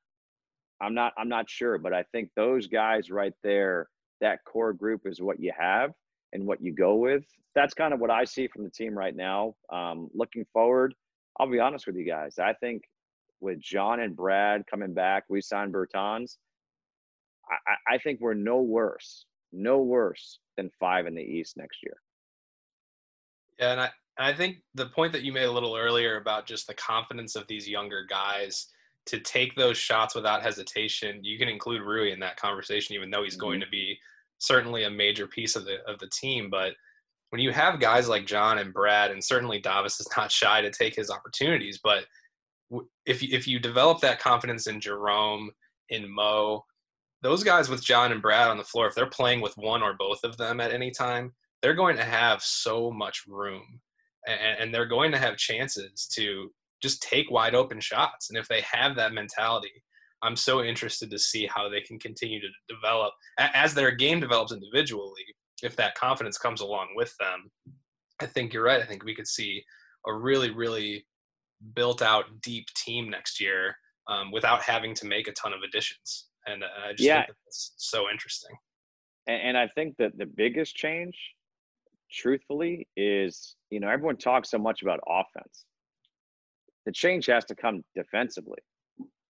I'm 0.81 0.93
not 0.93 1.13
I'm 1.17 1.29
not 1.29 1.49
sure, 1.49 1.77
but 1.77 1.93
I 1.93 2.03
think 2.11 2.29
those 2.35 2.67
guys 2.67 3.09
right 3.09 3.33
there, 3.43 3.87
that 4.21 4.39
core 4.45 4.73
group 4.73 5.01
is 5.05 5.21
what 5.21 5.39
you 5.39 5.51
have 5.57 5.91
and 6.33 6.45
what 6.45 6.61
you 6.61 6.73
go 6.73 6.95
with. 6.95 7.23
That's 7.55 7.73
kind 7.73 7.93
of 7.93 7.99
what 7.99 8.09
I 8.09 8.23
see 8.23 8.47
from 8.47 8.63
the 8.63 8.69
team 8.69 8.97
right 8.97 9.15
now. 9.15 9.53
Um, 9.71 10.09
looking 10.13 10.45
forward, 10.51 10.93
I'll 11.39 11.49
be 11.49 11.59
honest 11.59 11.87
with 11.87 11.95
you 11.95 12.05
guys. 12.05 12.39
I 12.39 12.53
think 12.53 12.83
with 13.39 13.59
John 13.59 13.99
and 13.99 14.15
Brad 14.15 14.63
coming 14.69 14.93
back, 14.93 15.25
we 15.29 15.41
signed 15.41 15.73
Bertans. 15.73 16.37
I, 17.49 17.95
I 17.95 17.97
think 17.97 18.21
we're 18.21 18.33
no 18.33 18.61
worse, 18.61 19.25
no 19.51 19.79
worse 19.79 20.39
than 20.57 20.71
five 20.79 21.07
in 21.07 21.13
the 21.13 21.21
East 21.21 21.57
next 21.57 21.79
year. 21.83 21.97
Yeah, 23.59 23.71
and 23.73 23.81
I, 23.81 23.89
I 24.17 24.33
think 24.33 24.57
the 24.73 24.87
point 24.87 25.11
that 25.13 25.23
you 25.23 25.31
made 25.33 25.43
a 25.43 25.51
little 25.51 25.75
earlier 25.75 26.17
about 26.17 26.45
just 26.45 26.67
the 26.67 26.73
confidence 26.73 27.35
of 27.35 27.45
these 27.47 27.67
younger 27.67 28.05
guys 28.09 28.67
to 29.05 29.19
take 29.19 29.55
those 29.55 29.77
shots 29.77 30.15
without 30.15 30.43
hesitation. 30.43 31.23
You 31.23 31.37
can 31.37 31.49
include 31.49 31.81
Rui 31.81 32.11
in 32.11 32.19
that 32.21 32.37
conversation, 32.37 32.95
even 32.95 33.09
though 33.09 33.23
he's 33.23 33.33
mm-hmm. 33.33 33.45
going 33.47 33.59
to 33.59 33.67
be 33.69 33.97
certainly 34.37 34.83
a 34.83 34.89
major 34.89 35.27
piece 35.27 35.55
of 35.55 35.65
the 35.65 35.77
of 35.87 35.99
the 35.99 36.09
team. 36.09 36.49
But 36.49 36.73
when 37.29 37.41
you 37.41 37.51
have 37.51 37.79
guys 37.79 38.07
like 38.07 38.25
John 38.25 38.59
and 38.59 38.73
Brad, 38.73 39.11
and 39.11 39.23
certainly 39.23 39.59
Davis 39.59 39.99
is 39.99 40.07
not 40.17 40.31
shy 40.31 40.61
to 40.61 40.71
take 40.71 40.95
his 40.95 41.09
opportunities, 41.09 41.79
but 41.83 42.05
if 43.05 43.21
you, 43.21 43.29
if 43.31 43.47
you 43.47 43.59
develop 43.59 43.99
that 44.01 44.19
confidence 44.19 44.67
in 44.67 44.79
Jerome, 44.79 45.51
in 45.89 46.09
Mo, 46.09 46.63
those 47.21 47.43
guys 47.43 47.69
with 47.69 47.83
John 47.83 48.11
and 48.11 48.21
Brad 48.21 48.49
on 48.49 48.57
the 48.57 48.63
floor, 48.63 48.87
if 48.87 48.95
they're 48.95 49.05
playing 49.05 49.41
with 49.41 49.57
one 49.57 49.81
or 49.81 49.93
both 49.93 50.23
of 50.23 50.37
them 50.37 50.59
at 50.59 50.71
any 50.71 50.91
time, 50.91 51.33
they're 51.61 51.73
going 51.73 51.95
to 51.97 52.03
have 52.03 52.41
so 52.41 52.91
much 52.91 53.23
room, 53.27 53.79
and, 54.27 54.59
and 54.59 54.73
they're 54.73 54.85
going 54.85 55.11
to 55.11 55.17
have 55.17 55.37
chances 55.37 56.07
to 56.15 56.51
just 56.83 57.01
take 57.01 57.31
wide 57.31 57.55
open 57.55 57.79
shots. 57.79 58.29
And 58.29 58.37
if 58.37 58.47
they 58.49 58.61
have 58.61 58.95
that 58.97 59.13
mentality, 59.13 59.71
I'm 60.21 60.35
so 60.35 60.61
interested 60.61 61.09
to 61.09 61.17
see 61.17 61.47
how 61.47 61.69
they 61.69 61.79
can 61.79 61.97
continue 61.97 62.41
to 62.41 62.47
develop 62.67 63.13
as 63.39 63.73
their 63.73 63.91
game 63.91 64.19
develops 64.19 64.51
individually. 64.51 65.23
If 65.63 65.77
that 65.77 65.95
confidence 65.95 66.37
comes 66.37 66.59
along 66.59 66.89
with 66.95 67.15
them, 67.19 67.49
I 68.21 68.25
think 68.25 68.53
you're 68.53 68.65
right. 68.65 68.81
I 68.81 68.85
think 68.85 69.05
we 69.05 69.15
could 69.15 69.27
see 69.27 69.63
a 70.05 70.13
really, 70.13 70.51
really 70.51 71.05
built 71.73 72.01
out 72.01 72.25
deep 72.41 72.67
team 72.75 73.09
next 73.09 73.39
year 73.39 73.75
um, 74.09 74.31
without 74.31 74.61
having 74.61 74.93
to 74.95 75.07
make 75.07 75.29
a 75.29 75.33
ton 75.33 75.53
of 75.53 75.59
additions. 75.65 76.27
And 76.45 76.63
uh, 76.63 76.67
I 76.89 76.91
just 76.91 77.03
yeah. 77.03 77.25
think 77.25 77.37
that's 77.45 77.73
so 77.77 78.09
interesting. 78.11 78.51
And, 79.27 79.41
and 79.41 79.57
I 79.57 79.69
think 79.69 79.95
that 79.99 80.17
the 80.17 80.25
biggest 80.25 80.75
change, 80.75 81.15
truthfully, 82.11 82.87
is 82.97 83.55
you 83.69 83.79
know 83.79 83.87
everyone 83.87 84.17
talks 84.17 84.51
so 84.51 84.57
much 84.57 84.81
about 84.81 84.99
offense 85.07 85.65
the 86.85 86.91
change 86.91 87.25
has 87.27 87.45
to 87.45 87.55
come 87.55 87.83
defensively 87.95 88.59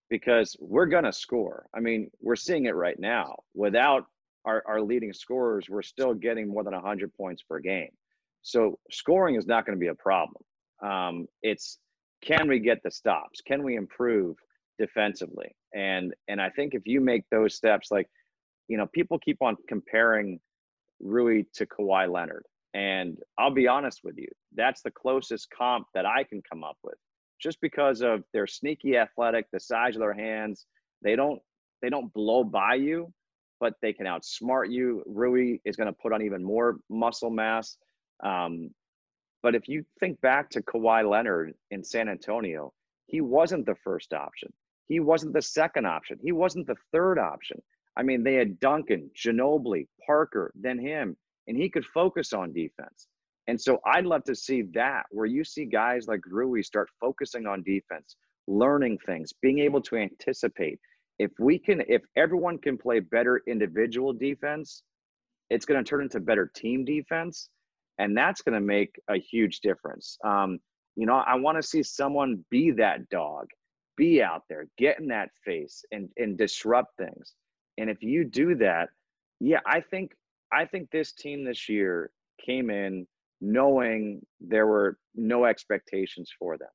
because 0.10 0.56
we're 0.60 0.86
going 0.86 1.04
to 1.04 1.13
score. 1.13 1.66
I 1.76 1.80
mean, 1.80 2.10
we're 2.22 2.36
seeing 2.36 2.66
it 2.66 2.76
right 2.76 3.00
now. 3.00 3.36
Without 3.56 4.06
our, 4.46 4.63
our 4.68 4.82
leading 4.82 5.13
scorers, 5.13 5.68
we're 5.70 5.82
still 5.82 6.13
getting 6.13 6.48
more 6.48 6.63
than 6.63 6.74
100 6.74 7.13
points 7.13 7.44
per 7.44 7.60
game. 7.60 7.89
So 8.42 8.78
scoring 8.92 9.36
is 9.36 9.48
not 9.48 9.66
going 9.66 9.78
to 9.78 9.80
be 9.80 9.88
a 9.88 9.96
problem. 9.96 10.44
Um, 10.84 11.28
it's 11.42 11.80
can 12.22 12.48
we 12.48 12.60
get 12.60 12.82
the 12.84 12.92
stops? 12.92 13.42
Can 13.42 13.63
we 13.63 13.76
improve 13.76 14.36
defensively? 14.78 15.56
And 15.74 16.13
and 16.28 16.42
I 16.42 16.50
think 16.50 16.74
if 16.74 16.84
you 16.86 17.02
make 17.02 17.24
those 17.32 17.56
steps, 17.56 17.89
like 17.89 18.08
you 18.68 18.78
know, 18.78 18.88
people 18.94 19.20
keep 19.20 19.42
on 19.42 19.56
comparing 19.68 20.39
Rui 21.02 21.44
to 21.56 21.66
Kawhi 21.66 22.12
Leonard, 22.12 22.44
and 22.74 23.18
I'll 23.38 23.54
be 23.54 23.68
honest 23.68 24.02
with 24.04 24.18
you, 24.18 24.30
that's 24.56 24.82
the 24.82 24.92
closest 24.92 25.50
comp 25.50 25.88
that 25.94 26.06
I 26.06 26.24
can 26.24 26.42
come 26.50 26.63
up 26.63 26.78
with, 26.84 26.98
just 27.39 27.60
because 27.62 28.02
of 28.02 28.24
their 28.34 28.48
sneaky 28.48 28.98
athletic, 28.98 29.48
the 29.52 29.60
size 29.60 29.96
of 29.96 30.00
their 30.00 30.13
hands. 30.13 30.65
They 31.02 31.15
don't 31.15 31.41
they 31.82 31.89
don't 31.89 32.13
blow 32.13 32.43
by 32.43 32.76
you, 32.76 33.12
but 33.60 33.74
they 33.82 33.93
can 33.93 34.06
outsmart 34.06 34.72
you. 34.72 35.04
Rui 35.06 35.58
is 35.65 35.76
going 35.76 35.88
to 35.88 36.00
put 36.02 36.13
on 36.13 36.22
even 36.22 36.43
more 36.43 36.78
muscle 36.89 37.30
mass. 37.30 37.78
Um, 38.24 38.69
but 39.41 39.56
if 39.56 39.67
you 39.67 39.86
think 40.00 40.22
back 40.22 40.50
to 40.52 40.62
Kawhi 40.62 41.08
Leonard 41.10 41.54
in 41.72 41.84
San 41.84 42.08
Antonio, 42.08 42.72
he 43.08 43.19
wasn't 43.19 43.65
the 43.65 43.76
first 43.84 44.13
option. 44.13 44.52
He 44.88 45.02
wasn't 45.02 45.34
the 45.34 45.41
second 45.41 45.86
option. 45.86 46.17
He 46.24 46.32
wasn't 46.32 46.67
the 46.67 46.78
third 46.93 47.19
option. 47.19 47.62
I 47.98 48.04
mean, 48.04 48.24
they 48.24 48.36
had 48.36 48.60
Duncan, 48.60 49.12
Ginobili, 49.15 49.88
Parker, 50.06 50.52
then 50.56 50.80
him, 50.80 51.15
and 51.48 51.58
he 51.58 51.69
could 51.69 51.86
focus 51.86 52.34
on 52.34 52.54
defense. 52.54 53.08
And 53.47 53.60
so 53.60 53.79
I'd 53.86 54.06
love 54.06 54.23
to 54.25 54.36
see 54.36 54.63
that 54.73 55.03
where 55.12 55.25
you 55.25 55.43
see 55.43 55.65
guys 55.65 56.08
like 56.08 56.21
Rui 56.25 56.62
start 56.63 56.89
focusing 56.99 57.45
on 57.45 57.63
defense, 57.63 58.15
learning 58.47 58.99
things, 59.06 59.34
being 59.41 59.60
able 59.60 59.82
to 59.82 59.97
anticipate. 59.97 60.79
If 61.19 61.32
we 61.39 61.60
can, 61.60 61.84
if 61.88 62.01
everyone 62.15 62.58
can 62.58 62.77
play 62.77 62.99
better 62.99 63.41
individual 63.47 64.13
defense, 64.13 64.84
it's 65.49 65.65
going 65.65 65.84
to 65.84 65.88
turn 65.88 66.03
into 66.03 66.19
better 66.19 66.49
team 66.56 66.86
defense 66.86 67.49
and 67.99 68.17
that's 68.17 68.41
going 68.41 68.53
to 68.53 68.62
make 68.62 68.99
a 69.10 69.17
huge 69.17 69.60
difference. 69.60 70.17
Um, 70.23 70.60
you 70.95 71.06
know, 71.06 71.15
I 71.15 71.36
want 71.36 71.58
to 71.58 71.63
see 71.63 71.84
someone 71.84 72.43
be 72.49 72.71
that 72.71 73.10
dog, 73.10 73.47
be 73.97 74.21
out 74.21 74.43
there, 74.49 74.67
get 74.77 74.99
in 74.99 75.08
that 75.08 75.29
face, 75.45 75.84
and 75.91 76.10
and 76.17 76.38
disrupt 76.38 76.97
things. 76.97 77.34
And 77.77 77.89
if 77.89 78.01
you 78.01 78.25
do 78.25 78.56
that, 78.56 78.89
yeah, 79.39 79.60
I 79.65 79.82
think 79.82 80.12
I 80.51 80.65
think 80.65 80.89
this 80.91 81.13
team 81.13 81.43
this 81.43 81.67
year 81.67 82.12
came 82.43 82.69
in 82.69 83.08
knowing 83.43 84.25
there 84.39 84.67
were 84.67 84.97
no 85.15 85.45
expectations 85.45 86.32
for 86.39 86.58
them. 86.58 86.69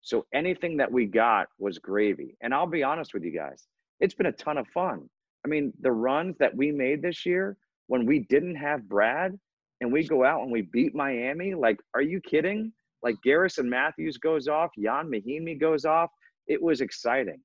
So 0.00 0.24
anything 0.32 0.78
that 0.78 0.90
we 0.90 1.04
got 1.04 1.48
was 1.58 1.78
gravy. 1.78 2.36
And 2.40 2.54
I'll 2.54 2.66
be 2.66 2.82
honest 2.82 3.12
with 3.12 3.24
you 3.24 3.30
guys, 3.30 3.66
it's 4.00 4.14
been 4.14 4.26
a 4.26 4.32
ton 4.32 4.56
of 4.56 4.66
fun. 4.68 5.08
I 5.44 5.48
mean, 5.48 5.72
the 5.80 5.92
runs 5.92 6.36
that 6.38 6.56
we 6.56 6.72
made 6.72 7.02
this 7.02 7.26
year 7.26 7.56
when 7.88 8.06
we 8.06 8.20
didn't 8.20 8.56
have 8.56 8.88
Brad, 8.88 9.38
and 9.82 9.92
we 9.92 10.06
go 10.06 10.24
out 10.24 10.40
and 10.40 10.50
we 10.50 10.62
beat 10.62 10.94
Miami, 10.94 11.52
like, 11.52 11.78
are 11.94 12.00
you 12.00 12.20
kidding? 12.20 12.72
Like 13.02 13.16
Garrison 13.22 13.68
Matthews 13.68 14.16
goes 14.16 14.48
off, 14.48 14.70
Ian 14.78 15.10
Mahinmi 15.10 15.60
goes 15.60 15.84
off. 15.84 16.08
It 16.46 16.62
was 16.62 16.80
exciting. 16.80 17.40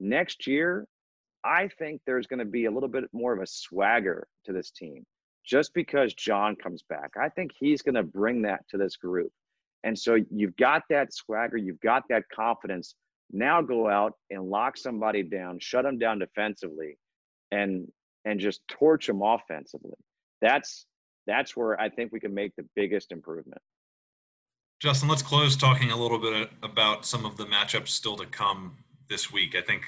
Next 0.00 0.46
year, 0.46 0.86
I 1.44 1.70
think 1.78 2.02
there's 2.04 2.26
going 2.26 2.40
to 2.40 2.44
be 2.44 2.66
a 2.66 2.70
little 2.70 2.90
bit 2.90 3.04
more 3.14 3.32
of 3.32 3.40
a 3.40 3.46
swagger 3.46 4.26
to 4.44 4.52
this 4.52 4.70
team 4.70 5.04
just 5.44 5.74
because 5.74 6.14
John 6.14 6.56
comes 6.56 6.82
back. 6.88 7.12
I 7.20 7.28
think 7.28 7.52
he's 7.58 7.82
going 7.82 7.94
to 7.94 8.02
bring 8.02 8.42
that 8.42 8.66
to 8.70 8.78
this 8.78 8.96
group. 8.96 9.32
And 9.84 9.98
so 9.98 10.16
you've 10.30 10.56
got 10.56 10.82
that 10.90 11.12
swagger, 11.12 11.56
you've 11.56 11.80
got 11.80 12.04
that 12.08 12.24
confidence. 12.32 12.94
Now 13.32 13.62
go 13.62 13.88
out 13.88 14.14
and 14.30 14.44
lock 14.44 14.76
somebody 14.76 15.22
down, 15.22 15.58
shut 15.58 15.84
them 15.84 15.98
down 15.98 16.18
defensively, 16.18 16.98
and 17.50 17.88
and 18.24 18.38
just 18.38 18.60
torch 18.68 19.06
them 19.06 19.22
offensively. 19.22 19.96
That's 20.40 20.86
that's 21.26 21.56
where 21.56 21.80
I 21.80 21.88
think 21.88 22.12
we 22.12 22.20
can 22.20 22.34
make 22.34 22.54
the 22.56 22.66
biggest 22.76 23.10
improvement. 23.10 23.60
Justin, 24.80 25.08
let's 25.08 25.22
close 25.22 25.56
talking 25.56 25.92
a 25.92 25.96
little 25.96 26.18
bit 26.18 26.50
about 26.62 27.06
some 27.06 27.24
of 27.24 27.36
the 27.36 27.44
matchups 27.46 27.88
still 27.88 28.16
to 28.16 28.26
come 28.26 28.76
this 29.08 29.32
week. 29.32 29.54
I 29.56 29.60
think 29.60 29.84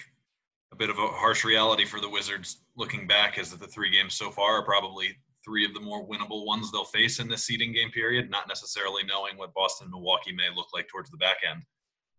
a 0.73 0.77
bit 0.77 0.90
of 0.90 0.99
a 0.99 1.07
harsh 1.09 1.45
reality 1.45 1.85
for 1.85 2.01
the 2.01 2.09
Wizards 2.09 2.59
looking 2.77 3.07
back 3.07 3.38
is 3.38 3.51
that 3.51 3.61
the 3.61 3.67
three 3.67 3.90
games 3.90 4.14
so 4.14 4.31
far 4.31 4.59
are 4.59 4.64
probably 4.64 5.17
three 5.44 5.64
of 5.64 5.74
the 5.74 5.80
more 5.80 6.07
winnable 6.07 6.46
ones 6.46 6.72
they'll 6.72 6.85
face 6.85 7.20
in 7.20 7.28
this 7.28 7.44
seeding 7.44 7.72
game 7.72 7.90
period, 7.90 8.30
not 8.30 8.48
necessarily 8.48 9.02
knowing 9.04 9.37
what 9.37 9.54
Boston 9.54 9.90
Milwaukee 9.90 10.33
may 10.33 10.48
look 10.54 10.68
like 10.72 10.88
towards 10.88 11.11
the 11.11 11.16
back 11.16 11.38
end. 11.48 11.62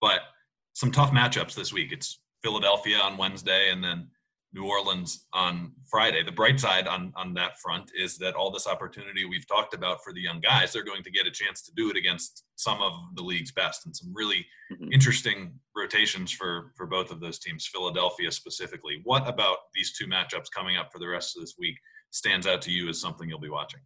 But 0.01 0.21
some 0.73 0.91
tough 0.91 1.11
matchups 1.11 1.55
this 1.55 1.73
week. 1.73 1.91
It's 1.91 2.19
Philadelphia 2.43 2.97
on 2.97 3.17
Wednesday 3.17 3.71
and 3.71 3.83
then 3.83 4.09
New 4.53 4.65
Orleans 4.65 5.25
on 5.33 5.73
Friday. 5.89 6.23
The 6.23 6.31
bright 6.31 6.59
side 6.59 6.87
on, 6.87 7.11
on 7.15 7.33
that 7.33 7.59
front 7.59 7.91
is 7.97 8.17
that 8.19 8.35
all 8.35 8.51
this 8.51 8.67
opportunity 8.67 9.25
we've 9.25 9.47
talked 9.47 9.73
about 9.73 10.03
for 10.03 10.13
the 10.13 10.21
young 10.21 10.39
guys, 10.39 10.71
they're 10.71 10.83
going 10.83 11.03
to 11.03 11.11
get 11.11 11.27
a 11.27 11.31
chance 11.31 11.61
to 11.63 11.73
do 11.75 11.89
it 11.89 11.97
against 11.97 12.45
some 12.55 12.81
of 12.81 12.93
the 13.15 13.21
league's 13.21 13.51
best 13.51 13.85
and 13.85 13.95
some 13.95 14.13
really 14.13 14.45
mm-hmm. 14.71 14.91
interesting 14.93 15.59
rotations 15.75 16.31
for, 16.31 16.71
for 16.75 16.85
both 16.85 17.11
of 17.11 17.19
those 17.19 17.37
teams, 17.37 17.67
Philadelphia 17.67 18.31
specifically. 18.31 19.01
What 19.03 19.27
about 19.27 19.57
these 19.73 19.91
two 19.97 20.07
matchups 20.07 20.51
coming 20.55 20.77
up 20.77 20.89
for 20.91 20.99
the 20.99 21.07
rest 21.07 21.35
of 21.35 21.41
this 21.41 21.55
week 21.59 21.77
stands 22.15 22.47
out 22.47 22.61
to 22.61 22.71
you 22.71 22.87
as 22.87 22.99
something 22.99 23.27
you'll 23.27 23.39
be 23.39 23.49
watching? 23.49 23.81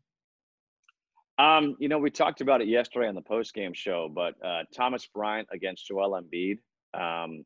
Um, 1.39 1.75
you 1.79 1.87
know, 1.87 1.97
we 1.97 2.11
talked 2.11 2.41
about 2.41 2.61
it 2.61 2.67
yesterday 2.67 3.07
on 3.07 3.15
the 3.15 3.21
post 3.21 3.53
game 3.53 3.73
show, 3.73 4.09
but 4.13 4.35
uh, 4.45 4.63
Thomas 4.75 5.07
Bryant 5.07 5.47
against 5.51 5.87
Joel 5.87 6.21
Embiid. 6.21 6.59
Um, 6.93 7.45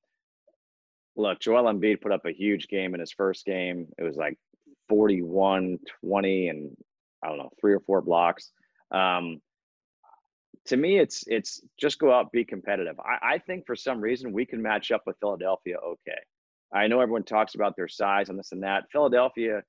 look, 1.16 1.40
Joel 1.40 1.72
Embiid 1.72 2.02
put 2.02 2.12
up 2.12 2.26
a 2.26 2.34
huge 2.34 2.68
game 2.68 2.94
in 2.94 3.00
his 3.00 3.12
first 3.12 3.46
game. 3.46 3.88
It 3.98 4.04
was 4.04 4.18
like 4.18 4.38
41 4.90 5.80
20 6.04 6.50
and 6.50 6.76
I 7.24 7.30
don't 7.30 7.38
know, 7.38 7.52
three 7.62 7.74
or 7.74 7.80
four 7.80 8.02
blocks. 8.02 8.52
Um, 8.92 9.42
to 10.66 10.78
me, 10.78 10.98
it's 10.98 11.24
it's 11.28 11.62
just 11.80 12.00
go 12.00 12.12
out, 12.12 12.32
be 12.32 12.44
competitive. 12.44 13.00
I, 13.00 13.36
I 13.36 13.38
think 13.38 13.66
for 13.66 13.76
some 13.76 14.02
reason 14.02 14.34
we 14.34 14.46
can 14.46 14.62
match 14.62 14.92
up 14.92 15.04
with 15.06 15.18
Philadelphia 15.20 15.78
okay. 15.78 16.20
I 16.74 16.88
know 16.88 17.00
everyone 17.00 17.24
talks 17.24 17.54
about 17.54 17.76
their 17.76 17.88
size 17.88 18.30
and 18.30 18.40
this 18.40 18.52
and 18.52 18.64
that. 18.64 18.86
Philadelphia, 18.92 19.62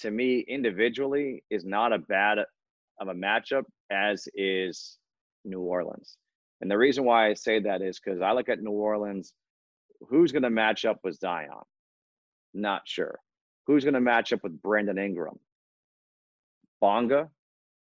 to 0.00 0.10
me, 0.10 0.40
individually, 0.48 1.42
is 1.50 1.64
not 1.64 1.92
a 1.92 1.98
bad 1.98 2.38
of 2.38 3.08
a 3.08 3.14
matchup 3.14 3.64
as 3.90 4.26
is 4.34 4.98
New 5.44 5.60
Orleans. 5.60 6.16
And 6.60 6.70
the 6.70 6.78
reason 6.78 7.04
why 7.04 7.28
I 7.28 7.34
say 7.34 7.60
that 7.60 7.82
is 7.82 8.00
because 8.00 8.20
I 8.20 8.32
look 8.32 8.48
at 8.48 8.60
New 8.60 8.72
Orleans 8.72 9.32
who's 10.08 10.32
going 10.32 10.42
to 10.42 10.50
match 10.50 10.84
up 10.84 10.98
with 11.02 11.18
Zion? 11.18 11.50
Not 12.54 12.82
sure. 12.86 13.18
Who's 13.66 13.84
going 13.84 13.94
to 13.94 14.00
match 14.00 14.32
up 14.32 14.40
with 14.42 14.60
Brandon 14.62 14.98
Ingram? 14.98 15.38
Bonga, 16.80 17.28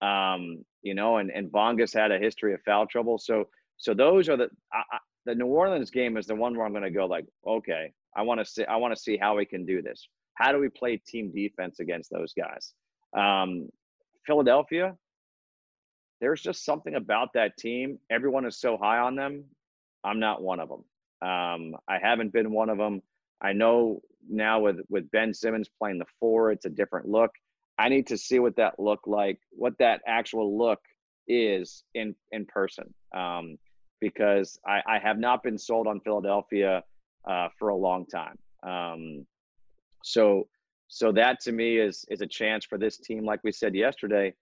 um, 0.01 0.63
you 0.83 0.93
know, 0.93 1.17
and 1.17 1.31
and 1.31 1.51
Bonga's 1.51 1.91
had 1.91 2.11
a 2.11 2.19
history 2.19 2.53
of 2.53 2.61
foul 2.61 2.85
trouble. 2.85 3.17
So 3.17 3.45
so 3.77 3.93
those 3.93 4.29
are 4.29 4.37
the 4.37 4.49
I, 4.71 4.83
I, 4.91 4.97
the 5.25 5.35
New 5.35 5.47
Orleans 5.47 5.89
game 5.89 6.17
is 6.17 6.27
the 6.27 6.35
one 6.35 6.55
where 6.55 6.65
I'm 6.65 6.71
going 6.71 6.83
to 6.83 6.91
go 6.91 7.07
like, 7.07 7.25
okay, 7.47 7.91
I 8.15 8.21
want 8.21 8.39
to 8.39 8.45
see 8.45 8.63
I 8.65 8.75
want 8.75 8.95
to 8.95 9.01
see 9.01 9.17
how 9.17 9.35
we 9.35 9.45
can 9.45 9.65
do 9.65 9.81
this. 9.81 10.07
How 10.35 10.51
do 10.51 10.59
we 10.59 10.69
play 10.69 10.97
team 10.97 11.31
defense 11.33 11.79
against 11.79 12.11
those 12.11 12.33
guys? 12.33 12.73
Um, 13.17 13.69
Philadelphia, 14.25 14.95
there's 16.21 16.41
just 16.41 16.63
something 16.63 16.95
about 16.95 17.33
that 17.33 17.57
team. 17.57 17.99
Everyone 18.09 18.45
is 18.45 18.59
so 18.59 18.77
high 18.77 18.99
on 18.99 19.15
them. 19.15 19.45
I'm 20.03 20.19
not 20.19 20.41
one 20.41 20.59
of 20.59 20.69
them. 20.69 20.83
Um, 21.27 21.75
I 21.87 21.97
haven't 22.01 22.33
been 22.33 22.51
one 22.51 22.69
of 22.69 22.77
them. 22.77 23.01
I 23.41 23.53
know 23.53 24.01
now 24.29 24.59
with 24.59 24.79
with 24.89 25.09
Ben 25.11 25.33
Simmons 25.33 25.69
playing 25.79 25.99
the 25.99 26.05
four, 26.19 26.51
it's 26.51 26.65
a 26.65 26.69
different 26.69 27.07
look. 27.07 27.31
I 27.77 27.89
need 27.89 28.07
to 28.07 28.17
see 28.17 28.39
what 28.39 28.55
that 28.57 28.79
look 28.79 29.01
like, 29.05 29.39
what 29.51 29.77
that 29.79 30.01
actual 30.07 30.57
look 30.57 30.79
is 31.27 31.83
in 31.93 32.15
in 32.31 32.45
person, 32.45 32.93
um, 33.15 33.57
because 33.99 34.59
I, 34.65 34.81
I 34.87 34.99
have 34.99 35.17
not 35.17 35.43
been 35.43 35.57
sold 35.57 35.87
on 35.87 35.99
Philadelphia 36.01 36.83
uh, 37.27 37.49
for 37.57 37.69
a 37.69 37.75
long 37.75 38.05
time. 38.05 38.37
Um, 38.63 39.25
so 40.05 40.47
so 40.87 41.11
that 41.11 41.39
to 41.41 41.51
me 41.51 41.77
is 41.77 42.05
is 42.09 42.21
a 42.21 42.27
chance 42.27 42.63
for 42.63 42.77
this 42.77 42.97
team. 42.97 43.25
Like 43.25 43.39
we 43.43 43.51
said 43.51 43.73
yesterday, 43.73 44.33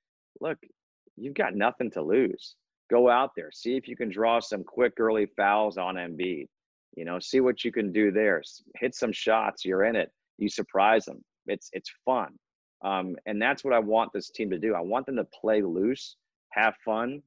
look, 0.42 0.58
you've 1.16 1.36
got 1.36 1.56
nothing 1.56 1.90
to 1.92 2.02
lose. 2.02 2.56
Go 2.92 3.10
out 3.10 3.32
there, 3.36 3.50
see 3.52 3.78
if 3.78 3.88
you 3.88 3.96
can 3.96 4.10
draw 4.10 4.42
some 4.42 4.64
quick 4.64 5.00
early 5.00 5.26
fouls 5.38 5.78
on 5.78 5.96
Embiid. 5.96 6.48
You 6.98 7.06
know, 7.06 7.18
see 7.18 7.40
what 7.40 7.64
you 7.64 7.72
can 7.72 7.94
do 7.94 8.12
there. 8.12 8.44
Hit 8.76 8.94
some 8.94 9.14
shots. 9.14 9.64
You're 9.64 9.86
in 9.86 9.96
it. 9.96 10.12
You 10.38 10.50
surprise 10.50 11.06
them. 11.06 11.24
It's 11.48 11.70
it's 11.72 11.92
fun, 12.04 12.34
um, 12.84 13.16
and 13.26 13.42
that's 13.42 13.64
what 13.64 13.74
I 13.74 13.80
want 13.80 14.12
this 14.14 14.30
team 14.30 14.50
to 14.52 14.60
do. 14.60 14.76
I 14.76 14.82
want 14.82 15.06
them 15.06 15.16
to 15.16 15.28
play 15.42 15.62
loose, 15.62 16.18
have 16.52 16.76
fun, 16.84 17.22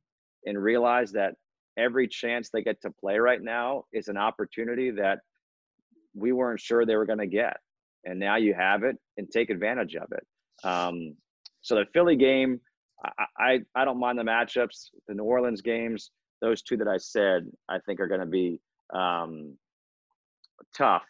and 0.44 0.62
realize 0.62 1.11
that 1.12 1.35
every 1.79 2.07
chance 2.07 2.51
they 2.51 2.62
get 2.62 2.83
to 2.83 2.90
play 2.90 3.18
right 3.18 3.42
now 3.42 3.85
is 3.92 4.09
an 4.09 4.18
opportunity 4.18 4.90
that 4.90 5.20
we 6.14 6.33
weren't 6.33 6.61
sure 6.61 6.85
they 6.85 6.96
were 6.96 7.07
going 7.07 7.18
to 7.18 7.27
get, 7.27 7.59
and 8.07 8.19
now 8.19 8.37
you 8.37 8.55
have 8.55 8.85
it 8.85 8.97
and 9.19 9.31
take 9.31 9.51
advantage 9.51 9.97
of 9.97 10.11
it. 10.12 10.27
Um, 10.66 11.14
so 11.61 11.75
the 11.75 11.85
Philly 11.92 12.16
game, 12.16 12.61
I, 13.05 13.25
I 13.38 13.61
I 13.75 13.85
don't 13.85 14.01
mind 14.01 14.19
the 14.19 14.23
matchups. 14.23 14.90
The 15.09 15.14
New 15.14 15.25
Orleans 15.25 15.61
games, 15.61 16.11
those 16.40 16.62
two 16.62 16.77
that 16.79 16.88
I 16.88 16.97
said, 16.97 17.51
I 17.69 17.79
think 17.81 18.01
are 18.01 18.07
going 18.07 18.21
to 18.21 18.27
be 18.27 18.61
um, 18.95 19.57
tough. 20.77 21.05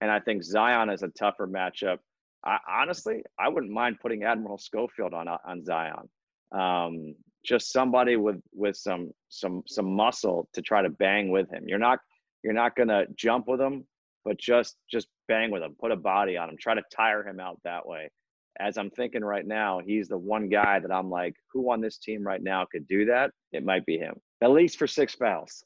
And 0.00 0.10
I 0.10 0.20
think 0.20 0.42
Zion 0.42 0.90
is 0.90 1.02
a 1.02 1.08
tougher 1.08 1.46
matchup. 1.46 1.98
I, 2.44 2.58
honestly, 2.68 3.22
I 3.38 3.48
wouldn't 3.48 3.72
mind 3.72 4.00
putting 4.00 4.24
Admiral 4.24 4.58
Schofield 4.58 5.14
on 5.14 5.28
on 5.28 5.64
Zion. 5.64 6.08
Um, 6.52 7.14
just 7.44 7.72
somebody 7.72 8.16
with 8.16 8.40
with 8.52 8.76
some 8.76 9.10
some 9.28 9.62
some 9.66 9.90
muscle 9.90 10.48
to 10.54 10.62
try 10.62 10.82
to 10.82 10.90
bang 10.90 11.30
with 11.30 11.50
him. 11.50 11.64
You're 11.66 11.78
not 11.78 11.98
you're 12.44 12.52
not 12.52 12.76
gonna 12.76 13.04
jump 13.16 13.48
with 13.48 13.60
him, 13.60 13.86
but 14.24 14.38
just 14.38 14.76
just 14.90 15.08
bang 15.28 15.50
with 15.50 15.62
him, 15.62 15.76
put 15.78 15.92
a 15.92 15.96
body 15.96 16.36
on 16.36 16.48
him, 16.48 16.56
try 16.58 16.74
to 16.74 16.82
tire 16.94 17.26
him 17.26 17.40
out 17.40 17.58
that 17.64 17.86
way. 17.86 18.10
As 18.60 18.76
I'm 18.76 18.90
thinking 18.90 19.24
right 19.24 19.46
now, 19.46 19.80
he's 19.84 20.08
the 20.08 20.18
one 20.18 20.48
guy 20.48 20.78
that 20.78 20.92
I'm 20.92 21.10
like, 21.10 21.34
who 21.52 21.72
on 21.72 21.80
this 21.80 21.98
team 21.98 22.22
right 22.22 22.42
now 22.42 22.66
could 22.70 22.86
do 22.86 23.06
that? 23.06 23.30
It 23.52 23.64
might 23.64 23.86
be 23.86 23.98
him, 23.98 24.14
at 24.42 24.50
least 24.50 24.78
for 24.78 24.86
six 24.86 25.14
fouls. 25.14 25.64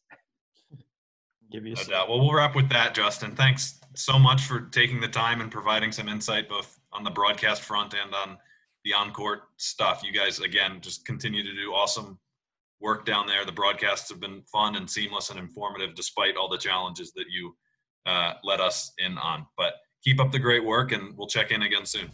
Give 1.51 1.67
you 1.67 1.75
no 1.75 1.83
doubt. 1.85 2.09
Well, 2.09 2.21
we'll 2.21 2.33
wrap 2.33 2.55
with 2.55 2.69
that, 2.71 2.95
Justin. 2.95 3.35
Thanks 3.35 3.81
so 3.95 4.19
much 4.19 4.43
for 4.43 4.63
taking 4.73 5.01
the 5.01 5.09
time 5.09 5.41
and 5.41 5.51
providing 5.51 5.93
some 5.93 6.09
insight 6.09 6.49
both 6.49 6.79
on 6.93 7.05
the 7.05 7.11
broadcast 7.11 7.63
front 7.63 7.95
and 7.95 8.15
on 8.15 8.37
the 8.85 8.93
on-court 8.93 9.43
stuff. 9.57 10.03
You 10.05 10.13
guys, 10.13 10.41
again, 10.41 10.81
just 10.81 11.05
continue 11.05 11.43
to 11.43 11.55
do 11.55 11.73
awesome 11.73 12.19
work 12.81 13.05
down 13.05 13.27
there. 13.27 13.45
The 13.45 13.53
broadcasts 13.53 14.09
have 14.11 14.21
been 14.21 14.43
fun 14.43 14.77
and 14.77 14.89
seamless 14.91 15.31
and 15.31 15.39
informative, 15.39 15.95
despite 15.95 16.37
all 16.37 16.49
the 16.49 16.59
challenges 16.59 17.13
that 17.13 17.27
you 17.31 17.57
uh, 18.07 18.35
let 18.45 18.61
us 18.61 18.93
in 18.99 19.19
on. 19.19 19.47
But 19.57 19.75
keep 20.03 20.21
up 20.21 20.33
the 20.33 20.39
great 20.39 20.65
work, 20.65 20.93
and 20.93 21.17
we'll 21.17 21.29
check 21.29 21.51
in 21.51 21.63
again 21.63 21.85
soon. 21.85 22.11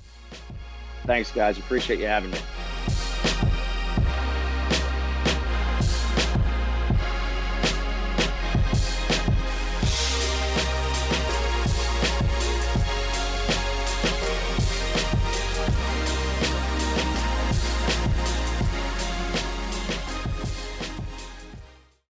Thanks, 1.04 1.30
guys. 1.32 1.58
Appreciate 1.58 1.98
you 1.98 2.06
having 2.06 2.30
me. 2.30 2.38